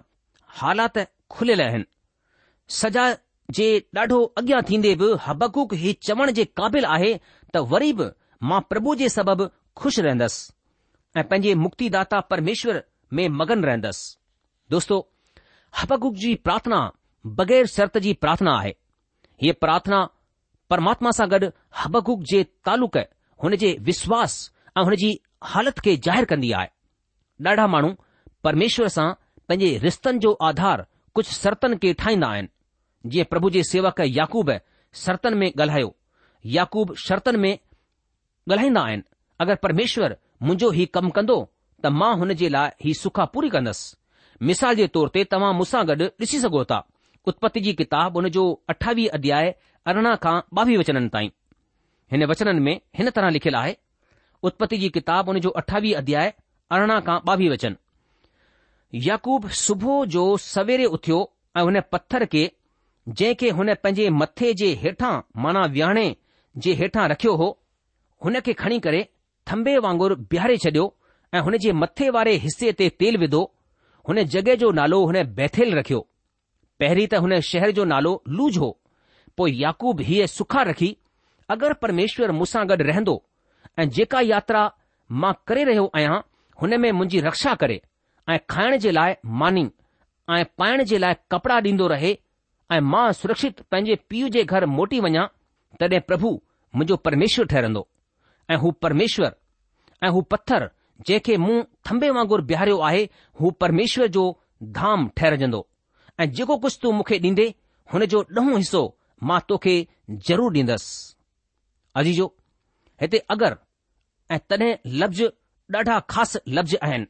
हालात 0.62 0.98
खुलियल 1.36 1.62
आहिनि 1.62 1.88
जे 3.58 3.68
ॾाढो 3.98 4.18
अॻियां 4.40 4.62
थींदे 4.70 4.94
बि 4.96 5.08
हबकूक 5.26 5.74
ही 5.84 5.94
चवण 6.08 6.32
जे 6.40 6.44
क़ाबिल 6.58 6.86
आहे 6.96 7.14
त 7.54 7.58
वरी 7.72 7.92
बि 8.00 8.06
मां 8.50 8.60
प्रभु 8.72 8.94
जे 9.00 9.10
सबबि 9.14 9.46
ख़ुशि 9.82 10.02
रहंदसि 10.08 11.20
ऐं 11.20 11.24
पंहिंजे 11.30 11.54
मुक्तिदाता 11.64 12.20
परमेश्वर 12.34 12.84
में 13.20 13.28
मगन 13.40 13.64
रहंदसि 13.70 14.72
दोस्तो 14.76 14.98
हबकूक 15.82 16.16
जी 16.26 16.34
प्रार्थना 16.48 16.80
बगै़र 17.40 17.66
शर्त 17.78 17.98
जी 18.08 18.14
प्रार्थना 18.26 18.54
आहे 18.60 18.74
हीअ 19.46 19.54
प्रार्थना 19.64 20.04
परमात्मा 20.74 21.12
सां 21.22 21.28
गॾु 21.34 21.50
हबकूक 21.84 22.22
जे 22.34 22.44
तालुक 22.70 22.98
हुन 23.44 23.56
जे 23.64 23.76
विश्वास 23.90 24.36
ऐं 24.78 24.84
हुन 24.92 24.96
जी 25.06 25.12
हालति 25.54 25.88
खे 25.90 25.96
ज़ाहिर 26.08 26.26
कंदी 26.34 26.52
आहे 26.62 26.72
ॾाढा 27.50 27.68
माण्हू 27.78 27.92
परमेश्वर 28.44 28.88
सां 29.00 29.10
पंहिंजे 29.50 29.78
रिश्तनि 29.88 30.20
जो 30.24 30.34
आधार 30.54 30.86
कुझु 31.16 31.34
शर्तनि 31.42 31.78
खे 31.84 31.94
ठाहींदा 32.04 32.28
आहिनि 32.36 32.48
जीअं 33.08 33.26
प्रभु 33.30 33.50
जे 33.50 33.64
सेवक 33.64 34.00
याकूब 34.08 34.52
सर्तन 35.04 35.38
में 35.38 35.48
ॻाल्हायो 35.52 35.94
याकूब 36.46 36.94
शर्तन 37.06 37.36
में 37.40 37.52
ॻाल्हाईंदा 37.54 38.82
आहिनि 38.88 39.04
अगरि 39.42 39.56
परमेश्वर 39.64 40.16
मुंहिंजो 40.42 40.70
ही 40.78 40.86
कमु 40.96 41.10
कंदो 41.18 41.38
त 41.84 41.88
मां 42.00 42.16
हुन 42.20 42.34
जे 42.42 42.50
लाइ 42.50 42.72
ही 42.86 42.94
सुखा 43.02 43.26
पूरी 43.34 43.50
कंदुसि 43.50 43.96
मिसाल 44.48 44.76
जे 44.80 44.88
तौर 44.96 45.10
ते 45.16 45.24
तव्हां 45.32 45.54
मूसां 45.56 45.86
गॾु 45.88 46.08
ॾिसी 46.22 46.40
सघो 46.40 46.64
था 46.72 46.80
उत्पति 47.28 47.60
जी 47.66 47.74
किताब 47.82 48.18
उन 48.18 48.30
जो 48.36 48.44
अठावीह 48.70 49.10
अध्याय 49.20 49.54
अरिड़हं 49.88 50.16
खां 50.24 50.36
ॿावीह 50.62 50.80
वचन 50.80 51.08
ताईं 51.16 51.30
हिन 52.12 52.26
वचननि 52.32 52.60
में 52.68 52.76
हिन 52.98 53.10
तरह 53.16 53.30
लिखियल 53.40 53.56
आहे 53.56 53.76
उत्पति 54.44 54.78
जी 54.78 54.90
किताबु 54.98 55.32
उन 55.32 55.40
जो 55.46 55.50
अठावीह 55.62 55.98
अध्याय 55.98 56.34
अरिड़हं 56.72 57.02
खां 57.08 57.20
ॿावीह 57.32 57.52
वचन 57.52 57.76
याकूब 59.10 59.50
सुबुह 59.64 60.06
जो 60.18 60.26
सवेरे 60.52 60.86
उथियो 61.00 61.26
ऐं 61.58 61.62
हुन 61.64 61.80
पथर 61.92 62.26
खे 62.36 62.48
जंहिं 63.10 63.36
खे 63.40 63.50
हुन 63.58 63.74
पंहिंजे 63.84 64.10
मथे 64.22 64.54
जे 64.62 64.68
हेठां 64.82 65.14
माना 65.44 65.62
विहाणे 65.76 66.06
जे 66.64 66.74
हेठां 66.82 67.08
रखियो 67.12 67.34
हो 67.42 67.48
हुन 68.26 68.40
खे 68.46 68.54
खणी 68.62 68.80
करे 68.86 69.00
थंबे 69.52 69.74
वांगुरु 69.86 70.16
बीहारे 70.34 70.58
छडि॒यो 70.66 70.86
ऐं 71.36 71.42
हुन 71.48 71.58
जे 71.64 71.72
मथे 71.84 72.10
वारे 72.18 72.34
हिसे 72.46 72.72
ते 72.82 72.90
तेल 73.04 73.18
विधो 73.24 73.42
हुन 74.10 74.22
जॻहि 74.36 74.56
जो 74.66 74.72
नालो 74.82 75.00
हुन 75.06 75.24
बैथेल 75.40 75.74
रखियो 75.80 76.02
पहिरीं 76.84 77.08
त 77.14 77.24
हुन 77.26 77.40
शहर 77.52 77.72
जो 77.80 77.86
नालो 77.94 78.14
लूज 78.40 78.58
हो 78.66 78.70
पोइ 79.38 79.58
याकूब 79.64 80.02
हीअ 80.12 80.28
सुखा 80.36 80.62
रखी 80.72 80.92
अगरि 81.58 81.80
परमेश्वर 81.86 82.32
मूंसां 82.40 82.66
गॾु 82.74 82.80
रहंदो 82.94 83.16
ऐं 83.80 83.90
जेका 84.00 84.22
यात्रा 84.32 84.64
मां 85.24 85.34
करे 85.48 85.64
रहियो 85.74 85.90
आहियां 85.96 86.22
हुन 86.62 86.80
में 86.86 86.92
मुंहिंजी 87.02 87.26
रक्षा 87.32 87.56
करे 87.66 87.82
ऐं 88.34 88.40
खाइण 88.54 88.78
जे 88.86 88.92
लाइ 89.00 89.18
मानी 89.44 89.68
ऐं 90.38 90.44
पाइण 90.62 90.84
जे 90.94 90.98
लाइ 91.08 91.14
कपड़ा 91.32 91.60
ॾींदो 91.70 91.88
रहे 91.98 92.18
ऐं 92.72 92.80
मां 92.80 93.12
सुरक्षित 93.14 93.62
पंहिंजे 93.72 93.96
पीउ 94.10 94.28
जे 94.34 94.44
घर 94.54 94.66
मोटी 94.78 95.00
वञा 95.06 95.24
तॾहिं 95.80 96.00
प्रभु 96.08 96.30
मुंहिंजो 96.76 96.96
परमेश्वर 97.06 97.46
ठहिरंदो 97.54 97.88
ऐं 98.54 98.58
हू 98.64 98.72
परमेश्वर 98.86 99.34
ऐं 100.06 100.10
हू 100.18 100.22
पथर 100.34 100.70
जंहिंखे 101.08 101.38
मूं 101.46 101.56
थंबे 101.90 102.10
वांगुरु 102.18 102.44
बिहारियो 102.52 102.78
आहे 102.90 103.04
हू 103.42 103.52
परमेश्वर 103.64 104.08
जो 104.18 104.26
धाम 104.78 105.08
ठहिरजंदो 105.18 105.66
ऐं 106.22 106.30
जेको 106.40 106.58
कुझु 106.66 106.78
तूं 106.82 106.92
मूंखे 107.00 107.18
ॾींदे 107.30 107.48
हुन 107.94 108.06
जो 108.14 108.22
ॾहों 108.40 108.58
हिसो 108.58 108.82
मां 109.32 109.40
तोखे 109.50 109.76
ज़रूरु 110.30 110.54
ॾींदुसि 110.60 111.16
अजीजो 112.02 112.28
हिते 113.02 113.24
अगरि 113.36 113.60
ऐं 114.36 114.40
तॾहिं 114.50 114.72
लफ़्ज़ 115.02 115.24
ॾाढा 115.78 116.00
ख़ासि 116.14 116.40
लफ़्ज़ 116.58 116.76
आहिनि 116.90 117.08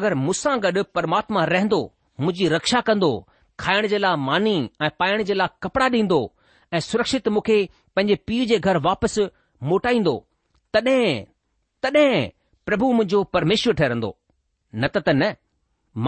अगरि 0.00 0.14
मूंसां 0.26 0.56
गॾु 0.66 0.82
परमात्मा 0.94 1.44
रहंदो 1.54 1.82
मुंहिंजी 2.24 2.48
रक्षा 2.56 2.80
कंदो 2.90 3.12
खाइण 3.60 3.86
जे 3.92 3.98
लाइ 3.98 4.16
मानी 4.26 4.54
ऐं 4.82 4.88
पाइण 4.98 5.22
जे 5.30 5.34
लाइ 5.34 5.48
कपड़ा 5.62 5.88
ॾींदो 5.96 6.20
ऐं 6.74 6.78
सुरक्षित 6.90 7.28
मूंखे 7.36 7.58
पंहिंजे 7.96 8.14
पीउ 8.26 8.44
जे 8.52 8.58
घर 8.68 8.76
वापसि 8.86 9.26
मोटाईंदो 9.70 10.14
तॾहिं 10.76 11.02
तॾहिं 11.82 12.10
प्रभु 12.66 12.90
मुंहिंजो 12.98 13.22
परमेश्वर 13.36 13.72
ठहिरंदो 13.80 14.16
न 14.74 14.86
त 14.94 14.98
त 15.08 15.14
न 15.22 15.30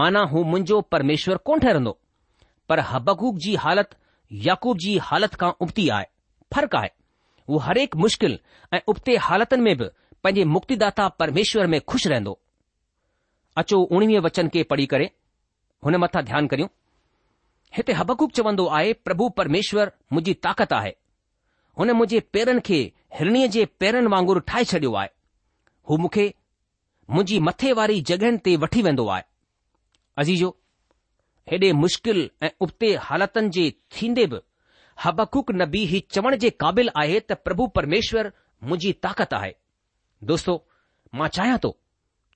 माना 0.01 0.21
हू 0.33 0.43
मुंहिंजो 0.51 0.79
परमेश्वर 0.95 1.37
कोन 1.49 1.59
ठहिरंदो 1.65 1.97
पर 2.69 2.79
हबकूक 2.91 3.37
जी 3.45 3.55
हालति 3.65 4.47
याकूब 4.49 4.77
जी 4.85 4.97
हालति 5.09 5.37
खां 5.41 5.51
उबती 5.65 5.87
आहे 5.97 6.05
फ़र्क़ु 6.55 6.77
आहे 6.77 6.89
हू 7.49 7.57
हरेक 7.67 7.95
मुश्किल 8.03 8.39
ऐं 8.73 8.79
उबते 8.93 9.15
हालतुनि 9.29 9.63
में 9.67 9.75
बि 9.81 9.89
पंहिंजे 10.23 10.43
मुक्तिदाता 10.55 11.07
परमेश्वर 11.21 11.67
में 11.73 11.79
खु़शि 11.91 12.09
रहंदो 12.13 12.37
अचो 13.63 13.81
उणिवीह 13.97 14.19
वचन 14.27 14.47
खे 14.55 14.63
पढ़ी 14.73 14.85
करे 14.95 15.09
हुन 15.87 15.97
मथां 16.05 16.21
ध्यानु 16.29 16.47
करियूं 16.53 16.67
हिते 17.75 17.93
हबकुक 17.99 18.31
चवंदो 18.37 18.65
आहे 18.77 18.91
प्रभु 19.05 19.27
परमेश्वरु 19.37 19.89
मुंहिंजी 20.13 20.33
ताक़त 20.45 20.73
आहे 20.73 20.89
हुन 21.79 21.91
मुंहिंजे 21.99 22.19
पेरनि 22.33 22.61
खे 22.67 22.77
हिणीअ 23.19 23.47
जे 23.55 23.63
पेरनि 23.81 24.09
वांगुरु 24.13 24.39
ठाहे 24.49 24.65
छडि॒यो 24.71 24.93
आहे 25.01 25.09
हू 25.89 25.97
मूंखे 26.03 26.25
मुंहिंजी 27.09 27.39
मथे 27.47 27.71
वारी 27.79 27.95
जॻहियुनि 28.09 28.37
ते 28.47 28.55
वठी 28.63 28.81
वेंदो 28.87 29.05
आहे 29.15 29.23
अजीजो 30.23 30.49
हेॾे 31.51 31.71
मुश्किल 31.83 32.19
ऐं 32.43 32.49
उबते 32.65 32.91
हालतनि 33.07 33.49
जे 33.57 33.65
थीन्दे 33.95 34.25
बि 34.33 34.41
हबकुक 35.05 35.51
नबी 35.61 35.83
ही 35.93 35.99
चवण 36.15 36.35
जे 36.45 36.49
क़ाबिल 36.65 36.89
आहे 37.03 37.19
त 37.31 37.39
प्रभु 37.47 37.67
परमेश्वरु 37.79 38.33
मुंजी 38.73 38.91
ताक़त 39.07 39.33
आहे 39.39 39.51
दोस्तो 40.33 40.57
मां 41.21 41.29
चाहियां 41.39 41.57
थो 41.65 41.73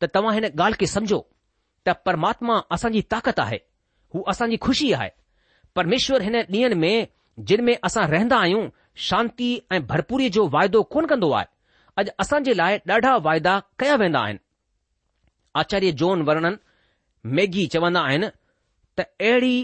त 0.02 0.12
तव्हां 0.18 0.34
हिन 0.40 0.50
ॻाल्हि 0.56 0.80
खे 0.84 0.92
समुझो 0.96 1.22
त 1.90 1.98
परमात्मा 2.10 2.60
असांजी 2.78 3.02
ताक़त 3.16 3.46
आहे 3.48 3.62
हू 4.16 4.24
असांजी 4.34 4.58
खु़शी 4.68 4.92
आहे 5.00 5.10
પરમેશ્વર 5.78 6.22
હેને 6.26 6.40
નિયન 6.54 6.76
મે 6.84 6.94
જિન 7.50 7.62
મે 7.68 7.74
આસા 7.86 8.06
રહેંદા 8.14 8.42
આયુ 8.44 8.62
શાંતિ 9.08 9.50
એ 9.76 9.80
ભરપૂર 9.90 10.22
જો 10.38 10.44
વાયદો 10.54 10.80
કોન 10.94 11.06
કંદો 11.12 11.28
આય 11.40 11.50
અજ 12.00 12.08
આસાજે 12.22 12.52
લાય 12.60 12.78
ડાઢા 12.86 13.18
વાયદા 13.28 13.58
કયા 13.82 14.00
વેંદા 14.04 14.24
આય 14.28 14.40
આચાર્ય 15.60 15.92
જોન 16.00 16.20
વર્ણન 16.28 16.56
મેગી 17.36 17.68
ચવના 17.74 18.06
આય 18.08 18.20
ને 18.24 18.30
ત 18.96 19.00
એડી 19.32 19.62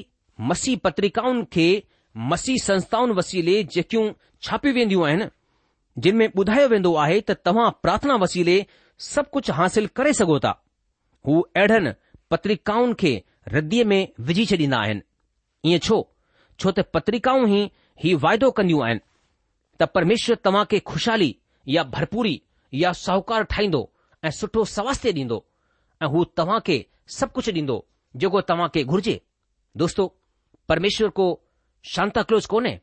મસી 0.50 0.78
પત્રિકાઉન 0.86 1.40
કે 1.56 1.66
મસી 2.30 2.58
સંસ્થાઓન 2.66 3.10
વસીલે 3.20 3.56
જે 3.74 3.82
ક્યું 3.92 4.10
છાપી 4.46 4.74
વેંદીઓ 4.78 5.02
આય 5.08 5.18
ને 5.22 5.28
જિન 6.04 6.16
મે 6.20 6.26
બુધાયો 6.36 6.70
વેંદો 6.76 6.90
આહે 7.04 7.18
ત 7.28 7.40
તમ 7.46 7.60
પ્રાર્થના 7.84 8.18
વસીલે 8.24 8.56
સબ 9.12 9.26
કુછ 9.34 9.48
હાंसिल 9.58 9.88
કરે 9.98 10.12
સગોતા 10.20 10.56
હુ 11.26 11.34
એડન 11.64 11.88
પત્રિકાઉન 12.30 12.92
કે 13.02 13.12
રદી 13.54 13.86
મે 13.92 14.00
વિજી 14.28 14.50
ચડીના 14.52 14.86
હે 14.90 14.96
ईअं 15.68 15.80
छो 15.88 15.98
छो 16.60 16.72
त 16.72 16.80
पत्रिकाऊं 16.94 17.48
ई 17.50 17.60
ही 18.04 18.14
वायदो 18.24 18.50
कंदियूं 18.58 18.84
आहिनि 18.86 19.02
त 19.82 19.88
परमेश्वर 19.98 20.36
तव्हां 20.46 20.64
खे 20.72 20.80
ख़ुशहाली 20.90 21.34
या 21.76 21.84
भरपूरी 21.96 22.40
या 22.84 22.92
साहूकार 23.06 23.44
ठाहींदो 23.54 23.82
ऐं 24.28 24.32
सुठो 24.40 24.64
स्वास्थ्य 24.76 25.12
ॾींदो 25.20 25.38
ऐं 26.04 26.08
हू 26.16 26.24
तव्हां 26.38 26.60
खे 26.68 26.78
सभु 27.18 27.34
कुझु 27.40 27.52
ॾींदो 27.58 27.78
जेको 28.24 28.42
तव्हां 28.52 28.68
खे 28.74 28.84
घुर्जे 28.84 29.16
दोस्तो 29.84 30.06
परमेश्वर 30.70 31.10
को 31.20 31.28
शांताकलोज़ 31.94 32.48
कोन्हे 32.56 32.78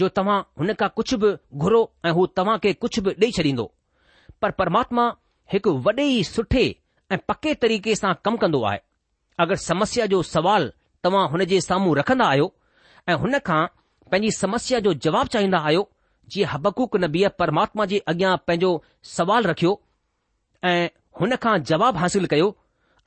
जो 0.00 0.08
तव्हां 0.18 0.40
हुन 0.60 0.72
खां 0.80 0.88
कुझु 0.96 1.16
बि 1.24 1.34
घुरो 1.66 1.82
ऐं 2.08 2.12
हू 2.20 2.26
तव्हां 2.40 2.58
खे 2.64 2.72
कुझ 2.84 2.92
बि 3.06 3.10
ॾेई 3.20 3.30
छॾींदो 3.40 3.66
पर 4.42 4.50
परमात्मा 4.62 5.04
हिकु 5.52 5.70
वॾे 5.88 6.06
सुठे 6.34 6.64
ऐं 7.14 7.18
पके 7.28 7.54
तरीक़े 7.66 7.94
सां 8.02 8.14
कमु 8.24 8.36
कन्दो 8.44 8.62
आहे 8.70 8.80
अगरि 9.44 9.56
समस्या 9.70 10.06
जो 10.14 10.22
सवाल 10.34 10.72
तव्हां 11.04 11.28
हुन 11.30 11.44
जे 11.52 11.60
साम्हूं 11.60 11.94
रखंदा 11.96 12.26
आहियो 12.34 12.46
ऐं 13.08 13.14
हुन 13.22 13.38
खां 13.48 13.62
पंहिंजी 14.12 14.30
समस्या 14.36 14.78
जो 14.86 14.92
जवाबु 15.06 15.28
चाहींदा 15.34 15.58
आहियो 15.68 15.82
जीअं 16.32 16.48
हबकुक 16.52 16.96
नबीअ 17.04 17.28
परमात्मा 17.40 17.84
जे 17.90 17.98
अॻियां 18.12 18.36
पंहिंजो 18.48 18.70
सुवालु 19.16 19.48
रखियो 19.50 19.72
ऐं 20.70 20.86
हुन 21.20 21.36
खां 21.44 21.54
जवाबु 21.70 21.98
हासिल 22.04 22.26
कयो 22.34 22.48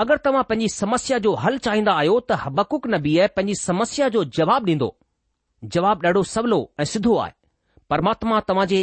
अगरि 0.06 0.24
तव्हां 0.26 0.44
पंहिंजी 0.52 0.68
समस्या 0.76 1.18
जो 1.28 1.34
हल 1.46 1.58
चाहींदा 1.68 1.94
आहियो 2.04 2.20
त 2.32 2.38
हबकुक 2.46 2.88
नबीअ 2.96 3.28
पंहिंजी 3.40 3.56
समस्या 3.70 4.10
जो 4.18 4.24
जवाबु 4.40 4.70
ॾींदो 4.72 4.90
जवाबु 5.76 6.08
ॾाढो 6.08 6.24
सवलो 6.34 6.60
ऐं 6.80 6.86
सिधो 6.94 7.16
आहे 7.24 7.34
परमात्मा 7.96 8.40
तव्हां 8.50 8.66
जे 8.74 8.82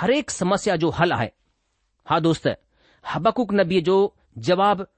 हरेक 0.00 0.30
समस्या 0.40 0.76
जो 0.84 0.88
हलु 1.00 1.14
आहे 1.18 1.30
हा 2.12 2.18
दोस्त 2.26 2.48
हबकुक 3.12 3.54
नबीअ 3.62 3.80
जो 3.90 3.96
जवाबु 4.48 4.88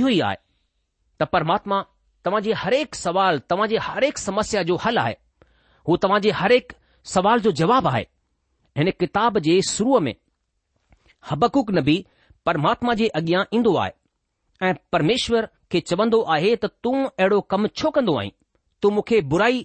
इहो 0.00 0.08
ई 0.18 0.20
आहे 0.30 0.40
त 1.20 1.28
परमात्मा 1.36 1.80
तव्हां 2.26 2.40
तव्हांजे 2.40 2.52
हरेक 2.64 2.94
सुवालु 2.94 3.38
तव्हांजे 3.50 3.76
हरेक 3.82 4.16
समस्या 4.18 4.62
जो 4.66 4.76
हल 4.84 4.98
आहे 4.98 5.14
हू 5.88 5.96
तव्हां 6.02 6.02
तव्हांजे 6.02 6.30
हरेक 6.40 6.72
सवाल 7.12 7.38
जो 7.44 7.50
जवाबु 7.60 7.88
आहे 7.88 8.02
हिन 8.78 8.90
किताब 9.00 9.38
जे 9.46 9.54
शुरूअ 9.68 9.98
में 10.08 10.12
हबकुक 11.30 11.70
न 11.70 11.80
बि 11.86 11.96
परमात्मा 12.46 12.94
जे 13.00 13.08
अॻियां 13.20 13.42
ईंदो 13.58 13.74
आहे 13.84 13.92
ऐं 14.66 14.72
परमेश्वर 14.92 15.46
खे 15.72 15.80
चवंदो 15.90 16.20
आहे 16.34 16.54
त 16.64 16.70
तूं 16.84 16.94
अहिड़ो 17.04 17.40
कमु 17.54 17.66
छो 17.80 17.90
कंदो 17.96 18.14
आहीं 18.22 18.30
तूं 18.82 18.90
मूंखे 18.98 19.20
बुराई 19.34 19.62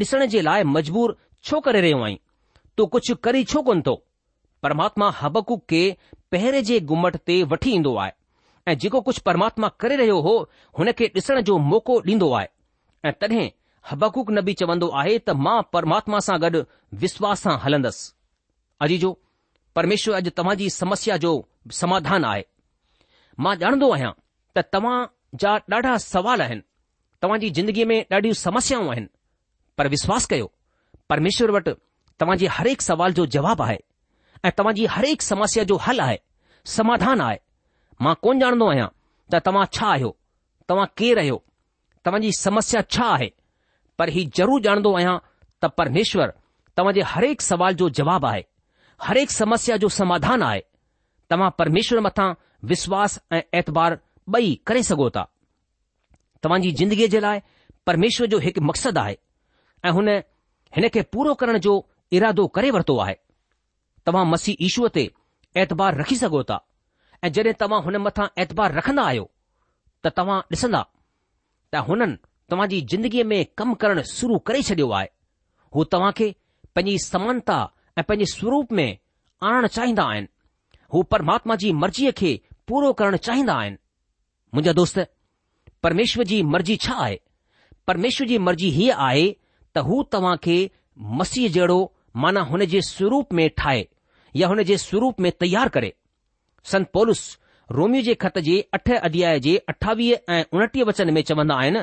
ॾिसण 0.00 0.24
जे 0.34 0.40
लाइ 0.44 0.62
मजबूर 0.76 1.16
छो 1.48 1.60
करे 1.64 1.80
रहियो 1.80 2.02
आहीं 2.04 2.16
तूं 2.76 2.86
कुझु 2.94 3.14
करी 3.26 3.44
छो 3.50 3.62
कोन 3.66 3.80
थो 3.88 3.94
परमात्मा 4.62 5.10
हबक़ुक 5.20 5.64
खे 5.70 5.82
पहिरें 6.34 6.62
जे 6.70 6.78
घुमट 6.94 7.16
ते 7.30 7.42
वठी 7.54 7.70
ईंदो 7.78 7.94
आहे 8.04 8.12
ऐं 8.68 8.74
जेको 8.78 9.00
कुझु 9.06 9.20
परमात्मा 9.26 9.68
करे 9.80 9.96
रहियो 10.00 10.20
हो 10.26 10.32
हुन 10.78 10.90
खे 10.98 11.06
ॾिसण 11.16 11.40
जो 11.48 11.56
मौक़ो 11.70 11.96
ॾींदो 12.06 12.30
आहे 12.36 12.46
ऐं 13.08 13.12
तॾहिं 13.20 13.48
हबकूक 13.90 14.30
बि 14.46 14.52
चवंदो 14.60 14.88
आहे 15.00 15.18
त 15.18 15.30
मां 15.46 15.56
परमात्मा 15.72 16.18
सां 16.26 16.36
गॾु 16.44 16.60
विश्वास 17.02 17.40
सां 17.46 17.56
हलंदसि 17.64 18.06
अजी 18.86 18.96
जो 19.02 19.10
परमेश्वर 19.78 20.14
अॼु 20.20 20.30
तव्हां 20.40 20.56
जी 20.62 20.70
समस्या 20.80 21.16
जो 21.24 21.32
समाधान 21.80 22.24
आहे 22.30 22.42
मां 23.46 23.54
ॼाणंदो 23.64 23.90
आहियां 23.98 24.12
त 24.56 24.64
तव्हां 24.76 24.96
जा 25.44 25.54
ॾाढा 25.76 25.96
सवाल 26.08 26.40
आहिनि 26.46 26.62
तव्हां 27.22 27.38
जी 27.44 27.50
ज़िंदगीअ 27.60 27.86
में 27.92 27.98
ॾाढियूं 28.16 28.34
समस्याऊं 28.46 28.90
आहिनि 28.94 29.08
पर 29.78 29.88
विश्वास 29.96 30.26
कयो 30.34 30.50
परमेश्वर 31.14 31.50
वटि 31.58 31.72
तव्हां 32.22 32.36
जे 32.38 32.46
हरेक 32.60 32.82
सवाल 32.88 33.12
जो 33.20 33.24
जवाबु 33.38 33.62
आहे 33.68 33.78
ऐं 34.44 34.50
तव्हां 34.62 34.74
जी 34.80 34.86
हरेक 34.96 35.22
समस्या 35.28 35.64
जो 35.70 35.76
हल 35.88 36.00
आहे 36.06 36.18
समाधान 36.78 37.20
आहे 37.26 37.38
मां 38.04 38.14
कोन 38.24 38.40
ॼाणंदो 38.44 38.66
आहियां 38.70 38.88
त 39.32 39.40
तव्हां 39.46 39.64
छा 39.76 39.86
आहियो 39.92 40.08
तव्हां 40.68 40.86
केरु 41.00 41.20
आहियो 41.20 41.36
तव्हांजी 42.06 42.30
समस्या 42.38 42.80
छा 42.94 43.04
आहे 43.16 43.28
पर 43.98 44.08
हीउ 44.16 44.24
ज़रूरु 44.38 44.62
ॼाणंदो 44.68 44.90
आहियां 44.98 45.14
त 45.62 45.72
परमेश्वर 45.80 46.28
तव्हां 46.76 46.92
जे 46.98 47.02
हरेक 47.12 47.38
सवाल 47.50 47.72
जो 47.82 47.88
जवाबु 47.98 48.26
आहे 48.32 48.42
हरेक 49.08 49.30
समस्या 49.40 49.76
जो 49.84 49.88
समाधान 50.00 50.42
आहे 50.50 50.60
तव्हां 51.30 51.50
परमेश्वर 51.60 52.00
मथां 52.08 52.28
विश्वास 52.72 53.12
ऐं 53.36 53.40
ऐतबार 53.60 53.96
ॿई 54.36 54.54
करे 54.66 54.82
सघो 54.90 55.08
था 55.14 55.24
तव्हांजी 56.44 56.70
ज़िंदगीअ 56.80 57.08
जे 57.14 57.20
लाइ 57.24 57.38
परमेश्वर 57.88 58.26
जो 58.34 58.38
हिकु 58.44 58.60
मक़सदु 58.70 59.00
आहे 59.04 59.16
ऐं 59.84 59.90
हुन 59.98 60.08
हिन 60.14 60.22
हिन 60.84 60.88
खे 60.94 61.02
पूरो 61.14 61.34
करण 61.40 61.56
जो 61.66 61.74
इरादो 62.18 62.46
करे 62.56 62.70
वरितो 62.76 62.96
आहे 63.04 63.16
तव्हां 64.06 64.24
मसीह 64.34 64.64
ईशूअ 64.68 64.88
ते 64.96 65.04
ऐतबार 65.64 66.00
रखी 66.02 66.16
सघो 66.22 66.42
था 66.50 66.56
ऐं 67.24 67.28
जॾहिं 67.32 67.52
तव्हां 67.60 67.80
हुन 67.84 67.96
मथां 68.04 68.26
ऐतबार 68.42 68.72
रखंदा 68.78 69.02
आहियो 69.10 69.22
त 70.04 70.10
तव्हां 70.16 70.40
ॾिसंदा 70.54 70.80
त 71.74 71.80
हुननि 71.86 72.16
तव्हां 72.52 72.66
जी 72.72 72.80
ज़िंदगीअ 72.92 73.24
में 73.30 73.36
कमु 73.60 73.74
करणु 73.84 74.02
शुरू 74.10 74.38
करे 74.48 74.62
छॾियो 74.70 74.88
आहे 74.98 75.08
हू 75.76 75.84
तव्हां 75.94 76.10
खे 76.18 76.28
पंहिंजी 76.76 76.98
समानता 77.06 77.56
ऐं 77.98 78.04
पंहिंजे 78.10 78.26
स्वरूप 78.34 78.72
में 78.80 78.90
आणणु 79.50 79.68
चाहींदा 79.76 80.04
आहिनि 80.10 80.28
हू 80.94 81.02
परमात्मा 81.14 81.54
जी 81.64 81.72
मर्ज़ीअ 81.84 82.12
खे 82.20 82.32
पूरो 82.72 82.92
करणु 83.00 83.16
चाहींदा 83.28 83.54
आहिनि 83.62 83.78
मुंहिंजा 84.54 84.76
दोस्त 84.82 85.00
परमेश्वर 85.88 86.24
जी 86.34 86.42
मर्ज़ी 86.56 86.76
छा 86.86 86.94
आहे 87.06 87.18
परमेश्वर 87.92 88.26
जी 88.32 88.38
मर्ज़ी 88.48 88.68
हीअ 88.76 88.94
आहे 89.08 89.26
त 89.76 89.86
हू 89.88 90.02
तव्हां 90.16 90.36
खे 90.48 90.58
मसीह 91.22 91.48
जहिड़ो 91.56 91.80
माना 92.24 92.40
हुन 92.52 92.64
जे 92.76 92.80
स्वरूप 92.94 93.32
में 93.40 93.48
ठाहे 93.62 93.84
या 94.42 94.48
हुन 94.54 94.62
जे 94.72 94.76
स्वरूप 94.88 95.20
में 95.26 95.32
तयारु 95.40 95.70
करे 95.78 95.92
संत 96.72 96.90
पोलुस 96.94 97.22
रोमियो 97.76 98.02
जे 98.02 98.14
ख़त 98.22 98.38
जे 98.46 98.60
अठ 98.74 98.90
अध्याय 98.92 99.40
जे 99.46 99.56
अठावीह 99.68 100.32
ऐं 100.34 100.42
उणटीह 100.52 100.84
वचन 100.88 101.10
में 101.14 101.22
चवंदा 101.30 101.54
आहिनि 101.62 101.80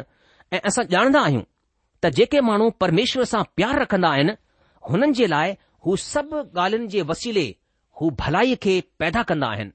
ऐं 0.55 0.59
असां 0.69 0.85
ॼाणंदा 0.93 1.21
आहियूं 1.25 1.43
त 2.03 2.07
जेके 2.17 2.41
माण्हू 2.47 2.69
परमेश्वर 2.83 3.23
सां 3.31 3.43
प्यार 3.55 3.79
रखंदा 3.81 4.09
आहिनि 4.15 4.33
हुननि 4.89 5.13
जे 5.19 5.27
लाइ 5.33 5.53
हू 5.85 5.95
सभु 6.05 6.37
ॻाल्हियुनि 6.61 6.87
जे 6.95 7.01
वसीले 7.11 7.45
हू 8.01 8.09
भलाई 8.21 8.55
खे 8.63 8.79
पैदा 8.99 9.23
कंदा 9.31 9.47
आहिनि 9.55 9.71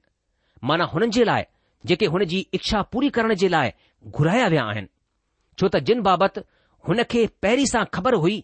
माना 0.69 0.85
हुननि 0.93 1.11
जे 1.19 1.23
लाइ 1.31 1.43
जेके 1.89 2.05
हुन 2.15 2.25
जी 2.33 2.45
इच्छा 2.59 2.81
पूरी 2.93 3.09
करण 3.17 3.33
जे 3.43 3.47
लाइ 3.55 3.71
घुराया 4.11 4.47
विया 4.55 4.63
आहिनि 4.73 4.89
छो 5.59 5.67
त 5.75 5.83
जिन 5.91 6.01
बाबति 6.09 6.41
हुन 6.87 7.03
खे 7.13 7.25
पहिरीं 7.45 7.65
सां 7.73 7.83
ख़बर 7.97 8.15
हुई 8.25 8.37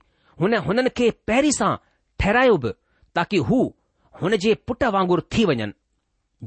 हुन 0.43 0.55
हुननि 0.69 0.89
खे 1.01 1.09
पहिरीं 1.31 1.51
सां 1.59 1.75
ठहिरायो 2.19 2.57
बि 2.65 2.69
ताक़ी 3.19 3.37
हू 3.51 3.61
हुन 4.21 4.35
जे 4.47 4.53
पुट 4.67 4.83
वांगुरु 4.97 5.21
थी 5.35 5.45
वञनि 5.51 5.71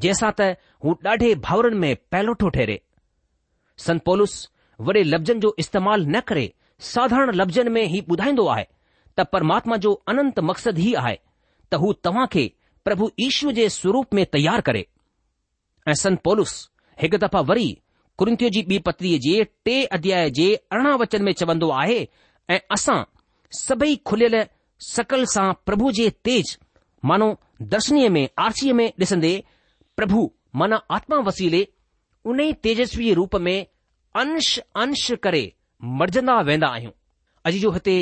जंहिंसां 0.04 0.30
त 0.40 0.56
हू 0.85 0.94
ॾाढे 1.06 1.35
भाउरनि 1.46 1.78
में 1.82 1.94
पहलोठो 2.14 2.48
ठेरे 2.56 2.80
संत 3.85 4.02
पोलुस 4.09 4.35
वॾे 4.88 5.02
लफ़्ज़नि 5.12 5.40
जो 5.44 5.52
इस्तेमाल 5.62 6.04
न 6.14 6.20
करे 6.30 6.46
साधारण 6.90 7.35
लफ़्ज़नि 7.40 7.70
में 7.76 7.82
ई 7.82 8.00
ॿुधाईंदो 8.14 8.46
आहे 8.54 8.64
त 9.18 9.26
परमात्मा 9.37 9.76
जो 9.85 9.92
अनंत 10.14 10.38
मक़सदु 10.50 10.80
ई 10.88 10.92
आहे 11.02 11.14
त 11.70 11.80
हू 11.85 11.92
तव्हां 12.09 12.26
खे 12.35 12.44
प्रभु 12.88 13.11
ईश्वर 13.28 13.52
जे 13.61 13.68
स्वरूप 13.78 14.14
में 14.18 14.24
तयार 14.37 14.61
करे 14.68 14.85
ऐं 15.88 15.94
संत 16.04 16.20
पोलुस 16.28 16.52
हिकु 17.04 17.18
दफ़ा 17.24 17.40
वरी 17.52 17.68
कुंतियु 18.22 18.50
जी 18.56 18.62
ॿी 18.74 18.78
पत्रीअ 18.88 19.18
जे 19.28 19.38
टे 19.68 19.76
अध्याय 19.98 20.30
जे 20.40 20.50
अरिड़हं 20.72 20.98
वचन 21.04 21.24
में 21.28 21.32
चवंदो 21.40 21.70
आहे 21.82 21.98
ऐं 22.50 22.59
असां 22.78 22.98
सभई 23.62 23.96
खुलियल 24.11 24.38
सकल 24.92 25.24
सां 25.37 25.48
प्रभु 25.68 25.90
जे 26.00 26.09
तेज 26.30 26.56
मानो 27.11 27.30
दर्शनीअ 27.74 28.09
में 28.16 28.24
आरसीअ 28.44 28.72
में 28.82 28.88
ॾिसंदे 29.02 29.35
પ્રભુ 29.98 30.22
મન 30.61 30.72
આત્મા 30.94 31.22
વસીલે 31.26 31.61
ઉને 32.30 32.46
તેજસ્વી 32.64 33.14
રૂપ 33.18 33.35
મેં 33.46 33.64
અંશ 34.22 34.52
અંશ 34.82 35.09
કરે 35.24 35.42
મર્જના 35.98 36.42
વેંદા 36.48 36.72
આય 36.74 36.88
હું 36.90 36.96
અજી 37.46 37.62
જો 37.64 37.70
હતે 37.76 37.94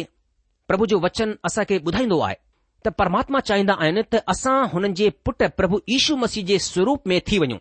પ્રભુ 0.68 0.85
જો 0.90 0.96
વચન 1.04 1.33
અસા 1.48 1.64
કે 1.70 1.76
બુધાઈndo 1.87 2.18
આય 2.24 2.38
ત 2.83 2.87
પરમાત્મા 2.98 3.46
ચા인다 3.48 3.74
આયને 3.78 4.02
ત 4.12 4.14
અસા 4.33 4.61
હનજે 4.72 5.07
પુટ 5.24 5.40
પ્રભુ 5.59 5.76
ઈશુ 5.87 6.14
મસીજે 6.22 6.57
સ્વરૂપ 6.70 7.00
મેં 7.09 7.20
થી 7.26 7.38
વયો 7.42 7.61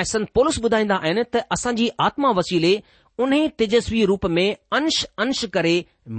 આસન 0.00 0.24
પોલીસ 0.34 0.56
બુધાઈંદા 0.64 1.00
આયને 1.02 1.24
ત 1.32 1.34
અસાજી 1.54 1.90
આત્મા 1.98 2.32
વસીલે 2.38 2.72
ઉને 3.22 3.40
તેજસ્વી 3.58 4.06
રૂપ 4.10 4.24
મેં 4.36 4.50
અંશ 4.78 5.00
અંશ 5.22 5.42
કરે 5.54 5.74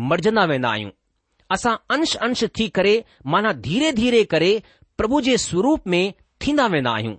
મર્જના 0.07 0.47
વેંદા 0.51 0.73
આય 0.73 0.83
હું 0.87 0.95
અસા 1.55 1.79
અંશ 1.95 2.15
અંશ 2.25 2.43
થી 2.55 2.69
કરે 2.77 2.93
માના 3.31 3.53
ધીરે 3.65 3.89
ધીરે 3.99 4.21
કરે 4.33 4.51
પ્રભુ 4.97 5.17
જે 5.25 5.33
સ્વરૂપ 5.47 5.81
મેં 5.93 6.05
थींदा 6.45 6.65
वेंदा 6.73 6.91
आहियूं 6.97 7.15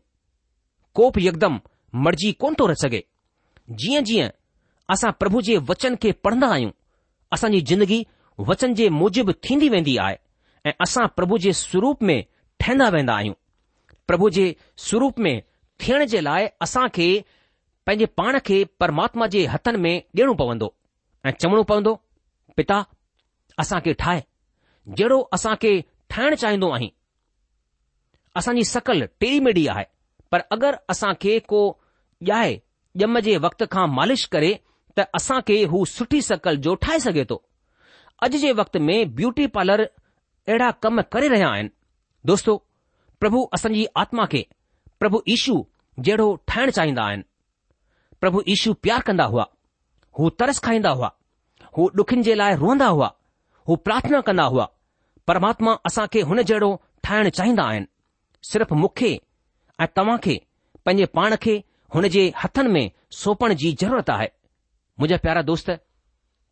को 0.95 1.11
बि 1.17 1.27
यकदमि 1.27 1.61
मर्जी 2.05 2.33
कोन 2.43 2.55
थो 2.61 2.67
रची 2.71 2.81
सघे 2.85 3.03
जीअं 3.83 4.03
जीअं 4.11 4.29
असां 4.95 5.11
प्रभु 5.21 5.41
जे 5.49 5.57
वचन 5.71 5.97
खे 6.03 6.13
पढ़ंदा 6.27 6.49
आहियूं 6.55 6.71
असांजी 7.37 7.61
जिंदगी 7.71 7.99
वचन 8.49 8.75
जे 8.81 8.89
मूजिबि 9.01 9.33
थींदी 9.47 9.69
वेंदी 9.75 9.97
आहे 10.07 10.17
ऐं 10.69 10.73
असां 10.87 11.07
प्रभु 11.19 11.39
जे 11.45 11.53
स्वरूप 11.61 12.03
में 12.09 12.17
ठहंदा 12.65 12.89
वेंदा 12.95 13.15
आहियूं 13.19 13.35
प्रभु 14.11 14.31
जे 14.39 14.45
स्वरूप 14.87 15.19
में 15.27 15.35
थियण 15.85 16.05
जे 16.15 16.21
लाइ 16.29 16.47
असां 16.67 16.87
खे 16.97 17.07
पंहिंजे 17.87 18.07
पाण 18.21 18.39
खे 18.49 18.59
परमात्मा 18.83 19.27
जे 19.37 19.45
हथनि 19.55 19.79
में 19.87 19.95
ॾियणो 20.21 20.35
पवंदो 20.43 20.73
ऐं 21.27 21.31
चवणो 21.43 21.63
पवंदो 21.71 21.95
पिता 22.57 22.79
असांखे 23.65 23.93
ठाहे 24.05 24.21
जहिड़ो 24.99 25.19
असांखे 25.39 25.73
ठाहिणु 26.15 26.37
चाहींदो 26.43 26.69
आहीं 26.77 26.91
असांजी 28.37 28.64
सकल 28.64 29.03
टेई 29.21 29.38
मेड़ी 29.47 29.66
आहे 29.73 29.85
पर 30.33 30.40
अगरि 30.57 30.77
असां 30.92 31.12
खे 31.23 31.38
को 31.53 31.62
ॼाए 32.31 32.55
ॼम 33.03 33.18
जे 33.27 33.37
वक़्त 33.47 33.62
खां 33.75 33.87
मालिश 33.97 34.25
करे 34.35 34.53
त 34.99 35.05
असां 35.18 35.38
खे 35.49 35.57
हू 35.73 35.85
सुठी 35.95 36.21
सकल 36.29 36.57
जो 36.66 36.75
ठाहे 36.85 36.99
सघे 37.07 37.25
थो 37.33 37.38
अॼु 38.27 38.38
जे 38.45 38.53
वक्त 38.62 38.77
में 38.88 38.97
ब्यूटी 39.18 39.47
पार्लर 39.57 39.83
अहिड़ा 39.87 40.71
कम 40.87 41.01
करे 41.16 41.29
रहिया 41.35 41.49
आहिनि 41.57 41.68
दोस्तो 42.31 42.57
प्रभु 43.25 43.45
असांजी 43.59 43.85
आत्मा 44.05 44.25
खे 44.35 44.42
प्रभु 45.03 45.21
इशू 45.35 45.57
जहिड़ो 46.07 46.29
ठाहिण 46.53 46.71
चाहींदा 46.79 47.03
आहिनि 47.09 47.29
प्रभु 48.23 48.40
ईशू 48.55 48.73
प्यार 48.87 49.01
कंदा 49.11 49.25
हुआ 49.35 49.45
हू 50.18 50.29
तरस 50.40 50.61
खाईंदा 50.66 50.90
हुआ 50.99 51.09
हू 51.77 51.88
डुखिनि 52.01 52.23
जे 52.31 52.35
लाइ 52.40 52.57
रूअंदा 52.62 52.87
हुआ 52.99 53.09
हू 53.68 53.77
प्रार्थना 53.88 54.21
कंदा 54.31 54.45
हुआ 54.55 54.66
परमात्मा 55.31 55.75
असां 55.90 56.07
खे 56.16 56.21
हुन 56.31 56.42
जहिड़ो 56.53 56.71
ठाहिण 57.09 57.29
चाहींदा 57.40 57.64
आहिनि 57.73 57.88
सिर्फ़ 58.51 58.75
मूंखे 58.75 59.11
ऐं 59.81 59.87
तव्हां 59.97 60.17
खे 60.25 60.41
पंहिंजे 60.87 61.07
पाण 61.17 61.35
खे 61.43 61.55
हुन 61.95 62.09
जे 62.15 62.23
हथनि 62.43 62.69
में 62.77 62.91
सौपण 63.21 63.55
जी 63.63 63.73
ज़रूरत 63.83 64.11
आहे 64.11 64.27
मुंहिंजा 65.01 65.17
प्यारा 65.27 65.43
दोस्त 65.51 65.71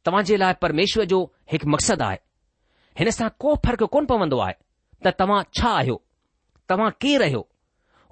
तव्हां 0.05 0.22
जे 0.31 0.37
लाइ 0.42 0.55
परमेश्वर 0.62 1.05
जो 1.12 1.20
हिकु 1.53 1.70
मक़सदु 1.70 2.05
आहे 2.05 2.18
हिन 2.98 3.11
सां 3.18 3.29
को 3.44 3.55
फ़र्क़ु 3.66 3.87
कोन 3.96 4.07
पवंदो 4.12 4.38
आहे 4.46 4.55
त 5.07 5.12
तव्हां 5.20 5.42
छा 5.61 5.70
आहियो 5.81 6.00
तव्हां 6.68 6.90
केरु 7.05 7.24
आहियो 7.24 7.46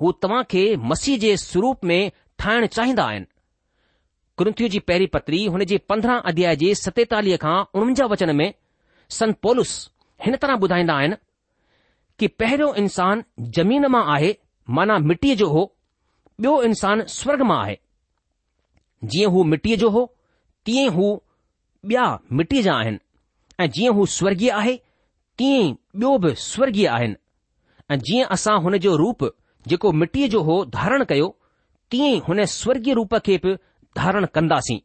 हू 0.03 0.13
तव्हां 0.25 0.43
खे 0.55 0.65
मसीह 0.93 1.19
जे 1.27 1.37
स्वरूप 1.45 1.85
में 1.91 2.01
ठाहिण 2.39 2.67
चाहींदा 2.79 3.05
आहिनि 3.13 3.27
कृंथीअ 4.39 4.69
जी 4.73 4.79
पहिरीं 4.91 5.07
पत्री 5.19 5.45
हुन 5.55 5.65
जे 5.75 5.79
पंद्रहं 5.93 6.19
अध्याय 6.33 6.57
जे 6.65 6.75
सतेतालीह 6.81 7.37
खां 7.47 7.57
उणवंजाहु 7.75 8.11
वचन 8.15 8.35
में 8.43 8.53
संत 9.21 9.39
पोलुस 9.49 9.73
हिन 10.27 10.37
तरह 10.45 10.63
ॿुधाईंदा 10.67 10.95
आहिनि 11.01 11.17
कि 12.19 12.27
पहिरियों 12.41 12.75
इंसान 12.81 13.25
ज़मीन 13.59 13.87
मां 13.95 14.03
आहे 14.15 14.37
माना 14.77 14.99
मिटीअ 15.11 15.35
जो 15.39 15.49
हो 15.53 15.65
बियो 16.41 16.63
इंसान 16.63 17.03
स्वर्ग 17.17 17.43
मां 17.51 17.59
आहे 17.65 17.77
जीअं 19.13 19.31
हू 19.33 19.45
मिटीअ 19.51 19.77
जो 19.83 19.89
हो 19.97 20.03
तीअं 20.67 20.89
हू 20.97 21.11
ॿिया 21.89 22.07
मिटीअ 22.41 22.63
जा 22.65 22.75
आहिनि 22.79 22.99
ऐं 23.65 23.69
जीअं 23.77 23.93
हू 23.99 24.07
स्वर्गीय 24.19 24.51
आहे 24.61 24.77
तीअं 25.43 25.71
ॿियो 26.01 26.17
बि 26.25 26.35
स्वर्गीय 26.47 26.87
आहिनि 26.97 27.15
ऐं 27.91 27.99
जीअं 28.09 28.27
असां 28.37 28.59
हुन 28.65 28.77
जो 28.89 28.97
रूप 29.05 29.25
जेको 29.73 29.93
मिटीअ 30.03 30.29
जो 30.35 30.43
हो 30.51 30.59
धारण 30.79 31.05
कयो 31.13 31.35
तीअं 31.91 32.21
हुन 32.29 32.45
स्वर्गीय 32.59 32.95
रूप 33.03 33.15
खे 33.29 33.37
बि 33.45 33.55
धारण 34.01 34.27
कंदासीं 34.35 34.79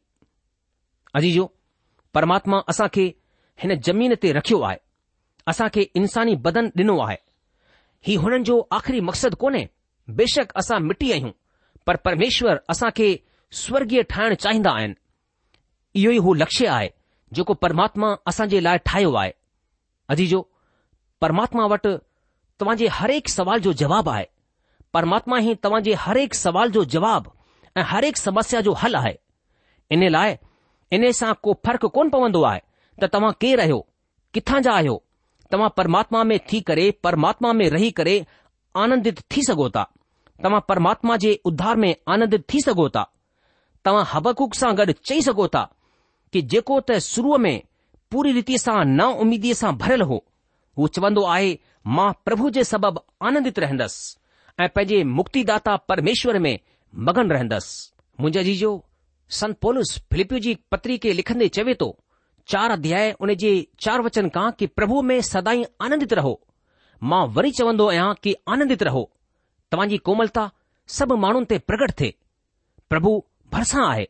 अजीजो 1.16 1.52
परमात्मा 2.14 2.60
असां 2.74 2.88
खे 2.94 3.14
हिन 3.64 3.80
जमीन 3.90 4.14
ते 4.22 4.32
रखियो 4.40 4.60
आहे 4.70 4.80
असां 5.52 5.68
खे 5.76 5.82
इंसानी 6.00 6.36
बदन 6.46 6.68
ॾिनो 6.78 6.98
आहे 7.06 7.18
ही 8.08 8.16
हुननि 8.24 8.44
जो 8.50 8.56
आख़िरी 8.78 9.00
मक़सदु 9.10 9.36
कोन्हे 9.42 9.68
बेशक 10.20 10.52
असां 10.62 10.80
मिटी 10.82 11.12
आहियूं 11.12 11.32
पर 11.88 11.96
परमेश्वर 12.08 12.60
असां 12.74 12.90
खे 12.98 13.10
स्वर्गीय 13.64 14.04
ठाहिण 14.14 14.34
चाहींदा 14.44 14.72
आहिनि 14.80 14.96
इहो 16.02 16.12
ई 16.14 16.18
हू 16.28 16.34
लक्ष्य 16.44 16.68
आहे 16.76 16.90
जेको 17.38 17.54
परमात्मा 17.66 18.16
असां 18.28 18.48
जे 18.54 18.60
लाइ 18.68 18.78
ठाहियो 18.92 19.12
आहे 19.22 19.32
अजीजो 20.16 20.42
परमात्मा 21.26 21.66
वटि 21.74 21.96
तव्हां 22.62 22.76
जे 22.84 22.88
हरेक 23.00 23.30
सवाल 23.34 23.60
जो 23.68 23.74
जवाबु 23.82 24.10
आहे 24.16 24.26
परमात्मा 24.98 25.40
ई 25.50 25.54
तव्हां 25.64 25.82
जे 25.90 25.94
हरेक 26.06 26.34
सवाल 26.40 26.72
जो 26.78 26.84
जवाब 26.96 27.32
ऐं 27.78 27.84
हरेक 27.92 28.18
समस्या 28.24 28.62
जो 28.70 28.74
हल 28.84 28.96
आहे 29.02 29.16
इन 29.98 30.10
लाइ 30.18 30.36
इन 30.98 31.12
सां 31.20 31.34
को 31.46 31.54
फ़र्क़ु 31.66 31.90
कोन 32.00 32.10
पवंदो 32.18 32.42
आहे 32.52 32.60
त 33.04 33.10
तव्हां 33.14 33.32
केरु 33.46 33.62
आहियो 33.68 33.80
किथां 34.34 34.62
जा 34.70 34.74
आहियो 34.82 35.03
तव्हां 35.54 35.70
परमात्मा 35.78 36.24
में 36.30 36.38
थी 36.52 36.60
करे 36.68 36.90
परमात्मा 37.04 37.52
में 37.54 37.68
रही 37.70 37.90
करे 37.98 38.16
आनंदित 38.84 39.20
थी 39.32 39.42
सघो 39.48 39.70
था 39.76 39.84
तव्हां 40.44 40.60
परमात्मा 40.70 41.18
जे 41.24 41.34
उद्धार 41.50 41.76
में 41.84 41.94
आनंदित 42.14 42.46
थी 42.54 42.62
सघो 42.62 42.88
था 42.96 43.04
तव्हां 43.86 44.06
हबकूक 44.14 44.56
सां 44.62 44.74
गॾु 44.80 44.92
चई 45.10 45.22
सघो 45.28 45.48
था 45.56 45.64
कि 46.34 46.42
जेको 46.54 46.80
त 46.90 46.98
शुरूअ 47.10 47.38
में 47.46 47.54
पूरी 48.12 48.32
रीतीअ 48.38 48.58
सां 48.64 48.78
नाउमीदीअ 48.96 49.54
सां 49.62 49.74
भरियलु 49.84 50.06
हो 50.06 50.16
उहो 50.22 50.88
चवंदो 50.98 51.26
आहे 51.36 51.54
मां 52.00 52.12
प्रभु 52.26 52.50
जे 52.58 52.64
सबबि 52.72 53.04
आनंदित 53.30 53.60
रहंदसि 53.66 54.64
ऐं 54.64 54.70
पंहिंजे 54.78 55.04
मुक्तिदाता 55.20 55.76
परमेश्वर 55.94 56.40
में 56.48 56.54
मगन 57.10 57.32
रहंदसि 57.38 57.78
मुंहिंजा 58.22 58.42
जीजो 58.50 58.74
संत 59.42 59.60
पोलस 59.68 60.00
जी 60.48 60.58
पत्री 60.76 61.00
लिखंदे 61.22 61.48
चवे 61.60 61.74
थो 61.86 61.96
चार 62.52 62.72
अध्याय 62.72 63.12
उन 63.26 63.34
जे 63.42 63.52
चार 63.84 64.02
वचन 64.06 64.28
खां 64.36 64.50
की 64.60 64.66
प्रभु 64.78 65.02
में 65.10 65.20
सदाई 65.28 65.64
आनंदित 65.82 66.14
रहो 66.20 66.34
मां 67.12 67.26
वरी 67.36 67.52
चवंदो 67.60 67.88
आहियां 67.90 68.14
की 68.24 68.34
आनंदित 68.56 68.84
रहो 68.88 69.04
तव्हां 69.72 69.98
कोमलता 70.10 70.44
सभु 70.96 71.16
माण्हुनि 71.26 71.46
ते 71.52 71.58
प्रगट 71.70 71.92
थिए 72.00 72.14
प्रभु 72.90 73.14
भरिसां 73.56 73.86
आहे 73.92 74.06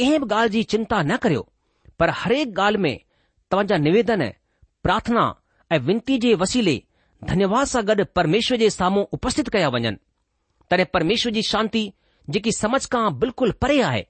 कंहिं 0.00 0.20
बि 0.22 0.28
ॻाल्हि 0.34 0.52
जी 0.54 0.62
चिंता 0.74 1.02
न 1.02 1.16
करियो 1.24 1.42
पर 2.02 2.10
हर 2.20 2.32
हिकु 2.36 2.60
ॻाल्हि 2.62 2.82
में 2.82 3.00
तव्हां 3.50 3.78
निवेदन 3.88 4.26
प्रार्थना 4.86 5.24
ऐं 5.72 5.78
विनती 5.88 6.18
जे 6.24 6.34
वसीले 6.44 6.76
धन्यवाद 7.32 7.66
सां 7.72 7.82
गॾु 7.90 8.04
परमेश्वर 8.20 8.58
जे 8.64 8.70
साम्हूं 8.78 9.04
उपस्थित 9.18 9.48
कया 9.56 9.68
वञनि 9.76 9.96
तॾहिं 10.70 10.84
परमेश्वर 10.94 11.32
जी 11.38 11.42
शांती 11.50 11.84
जेकी 12.34 12.52
समझ 12.62 12.86
खां 12.94 13.04
बिल्कुलु 13.18 13.52
परे 13.66 13.80
आहे 13.90 14.02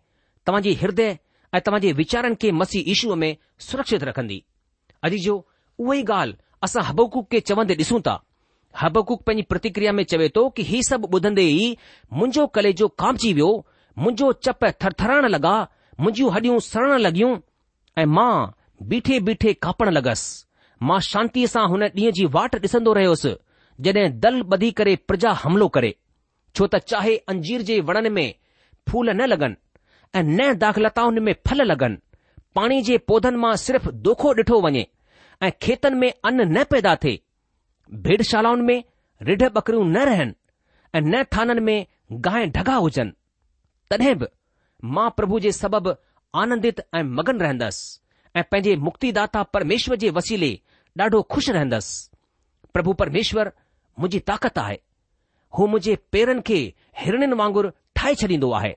तव्हांजी 0.46 0.74
हृदय 0.84 1.16
ऐं 1.56 1.60
तव्हां 1.66 1.80
जे 1.82 1.90
वीचारनि 1.98 2.34
खे 2.42 2.50
मसी 2.60 2.78
ईशूअ 2.92 3.14
में 3.22 3.34
सुरक्षित 3.66 4.04
रखंदी 4.06 4.38
अॼु 5.08 5.18
जो 5.24 5.34
ई 5.96 6.00
ॻाल्हि 6.14 6.36
असां 6.66 6.82
हबकूक 6.88 7.26
खे 7.32 7.40
चवंदे 7.50 7.74
ॾिसूं 7.82 8.00
था 8.06 8.14
हबकूक 8.80 9.22
पंहिंजी 9.26 9.42
प्रतिक्रिया 9.52 9.92
में 9.98 10.02
चवे 10.12 10.28
थो 10.36 10.42
कि 10.56 10.62
ही 10.70 10.82
सभु 10.88 11.08
ॿुधंदे 11.18 11.42
ई 11.58 11.68
मुंहिंजो 12.12 12.46
कले 12.58 12.72
जो 12.80 12.88
कामजी 13.02 13.32
वियो 13.38 13.50
मुंहिंजो 14.02 14.32
चप 14.46 14.64
थरथराइण 14.84 15.26
लॻा 15.34 15.54
मुंहिंजियूं 16.00 16.30
हॾियूं 16.36 16.58
सड़ण 16.70 16.96
लॻियूं 17.06 17.32
ऐं 18.02 18.06
मां 18.16 18.32
बीठे 18.92 19.20
बीठे 19.28 19.52
कापण 19.66 19.90
लॻसि 19.98 20.86
मां 20.88 20.98
शांतीअ 21.12 21.46
सां 21.54 21.66
हुन 21.74 21.82
ॾींहं 21.90 22.12
जी 22.18 22.24
वाट 22.38 22.54
ॾिसंदो 22.68 22.92
रहियोसि 23.00 23.34
जॾहिं 23.88 24.10
दल 24.26 24.42
ॿधी 24.58 24.70
करे 24.80 24.96
प्रजा 25.12 25.32
हमिलो 25.44 25.68
करे 25.78 25.94
छो 26.56 26.66
त 26.74 26.82
चाहे 26.94 27.16
अंजीर 27.34 27.62
जे 27.70 27.80
वणनि 27.92 28.10
में 28.18 28.26
फूल 28.90 29.10
न 29.20 29.26
लॻनि 29.34 29.54
અન 30.18 30.26
ને 30.38 30.46
દાખલા 30.62 30.94
તાઉને 30.98 31.20
મે 31.26 31.32
ફલ 31.46 31.60
લગન 31.70 31.94
પાણી 32.56 32.82
જે 32.88 32.94
પોધન 33.08 33.36
માં 33.44 33.58
સિર્ફ 33.64 33.86
દોખો 34.04 34.28
ઢઠો 34.38 34.58
વને 34.64 34.82
એ 35.46 35.48
ખેતન 35.62 35.94
મે 36.02 36.08
અન 36.28 36.38
ને 36.54 36.62
પેદા 36.72 36.98
થે 37.04 37.12
ભેડ 38.04 38.22
શાળાઉન 38.30 38.62
મે 38.68 38.76
રિઢે 39.28 39.48
બકરીઓ 39.56 39.82
ન 39.94 39.98
રહેન 40.10 40.30
અન 40.96 41.04
ને 41.12 41.20
થાનન 41.32 41.50
મે 41.68 41.74
ગાયે 42.24 42.48
ઢગા 42.54 42.78
ઉજન 42.86 43.10
તદેબ 43.90 44.20
માં 44.94 45.12
પ્રભુ 45.18 45.36
જે 45.44 45.50
સબબ 45.62 45.86
આનંદિત 46.40 46.78
એ 46.98 47.00
મગન 47.16 47.38
રહેંદસ 47.44 47.78
એ 48.38 48.40
પેજે 48.50 48.72
મુક્તિદાતા 48.86 49.44
પરમેશ્વર 49.52 49.96
જે 50.02 50.08
વસીલે 50.16 50.50
ડાઢો 50.94 51.20
ખુશ 51.32 51.50
રહેંદસ 51.56 51.86
પ્રભુ 52.74 52.92
પરમેશ્વર 53.00 53.46
મુજી 54.00 54.22
તાકાત 54.28 54.56
આય 54.64 54.78
હો 55.56 55.62
મુજે 55.72 55.92
પેરન 56.12 56.38
કે 56.48 56.58
હરણન 57.02 57.34
માંગુર 57.40 57.66
ઠાઈ 57.94 58.16
ચલી 58.20 58.40
દો 58.42 58.48
આહે 58.58 58.72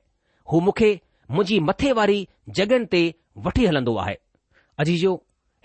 હો 0.49 0.57
મુખે 0.67 0.89
मुंहिंजी 1.31 1.59
मथे 1.69 1.91
वारी 1.97 2.19
जॻहियुनि 2.57 2.85
ते 2.93 2.99
वठी 3.45 3.65
हलंदो 3.69 3.95
आहे 4.03 4.13
अॼ 4.79 4.83
जो 5.03 5.11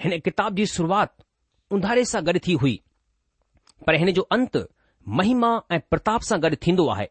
हिन 0.04 0.18
किताब 0.28 0.54
जी 0.60 0.66
शुरूआति 0.74 1.24
उंधारे 1.76 2.04
सां 2.12 2.22
गॾु 2.28 2.38
थी 2.46 2.54
हुई 2.62 2.72
पर 3.86 3.94
हिन 4.04 4.10
जो 4.16 4.22
अंत 4.36 4.56
महिमा 5.20 5.50
ऐं 5.76 5.80
प्रताप 5.92 6.20
सां 6.30 6.40
गॾु 6.46 6.56
थींदो 6.66 6.88
आहे 6.96 7.06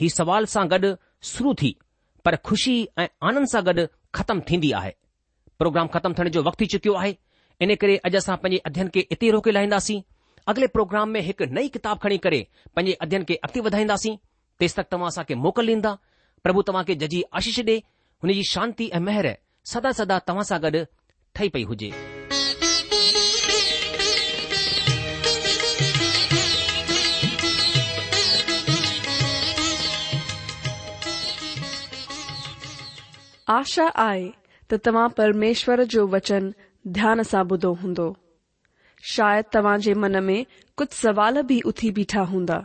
हीउ 0.00 0.08
सवाल 0.16 0.46
सां 0.56 0.66
गॾु 0.74 0.92
शुरू 1.32 1.54
थी 1.62 1.70
पर 2.24 2.36
ख़ुशी 2.50 2.76
ऐं 2.98 3.06
आनंद 3.30 3.46
सां 3.54 3.62
गॾु 3.70 3.86
ख़तमु 4.18 4.40
थींदी 4.50 4.70
आहे 4.80 4.94
प्रोग्राम 5.62 5.86
ख़तमु 5.96 6.14
थियण 6.18 6.28
जो 6.36 6.42
वक़्तु 6.48 6.64
थी 6.64 6.68
चुकियो 6.74 6.94
आहे 7.02 7.16
इन 7.64 7.74
करे 7.82 7.96
अॼु 8.10 8.16
असां 8.22 8.36
पंहिंजे 8.44 8.62
अध्यन 8.70 8.88
खे 8.94 9.06
इते 9.16 9.30
रोके 9.36 9.50
लाहींदासीं 9.56 10.00
अॻिले 10.52 10.66
प्रोग्राम 10.76 11.08
में 11.16 11.20
हिकु 11.30 11.44
नई 11.58 11.68
किताब 11.78 11.98
खणी 12.06 12.18
करे 12.28 12.46
पंहिंजे 12.76 12.92
अध्यन 13.08 13.24
खे 13.30 13.34
अॻिते 13.48 13.60
वधाईंदासीं 13.68 14.16
तेसि 14.62 14.74
तक 14.80 14.86
तव्हां 14.94 15.08
असांखे 15.14 15.34
मोकल 15.46 15.68
ॾींदा 15.74 15.96
प्रभु 16.44 16.62
तव्हां 16.68 16.84
खे 16.88 16.94
जजी 17.02 17.22
आशीष 17.38 17.58
ॾे 17.60 17.72
हुन 18.22 18.30
जी 18.34 18.42
शांती 18.52 18.88
ऐं 18.94 19.00
मेहर 19.06 19.26
सदा 19.72 19.90
सदा 19.98 20.18
तव्हां 20.28 20.44
सां 20.50 20.58
गॾु 20.62 20.80
ठही 21.36 21.48
पई 21.56 21.62
हुजे 21.72 21.90
आशा 33.58 33.88
आहे 34.06 34.28
त 34.70 34.76
तव्हां 34.86 35.08
परमेश्वर 35.20 35.82
जो 35.96 36.06
वचन 36.16 36.52
ध्यान 36.98 37.22
सां 37.32 37.44
ॿुधो 37.56 37.72
हूंदो 37.82 38.08
शायदि 39.14 39.48
तव्हां 39.58 39.78
जे 39.88 39.94
मन 40.04 40.22
में 40.30 40.38
कुझु 40.78 40.94
सवाल 41.00 41.40
बि 41.52 41.60
उथी 41.72 41.90
बीठा 42.00 42.20
हूंदा 42.34 42.64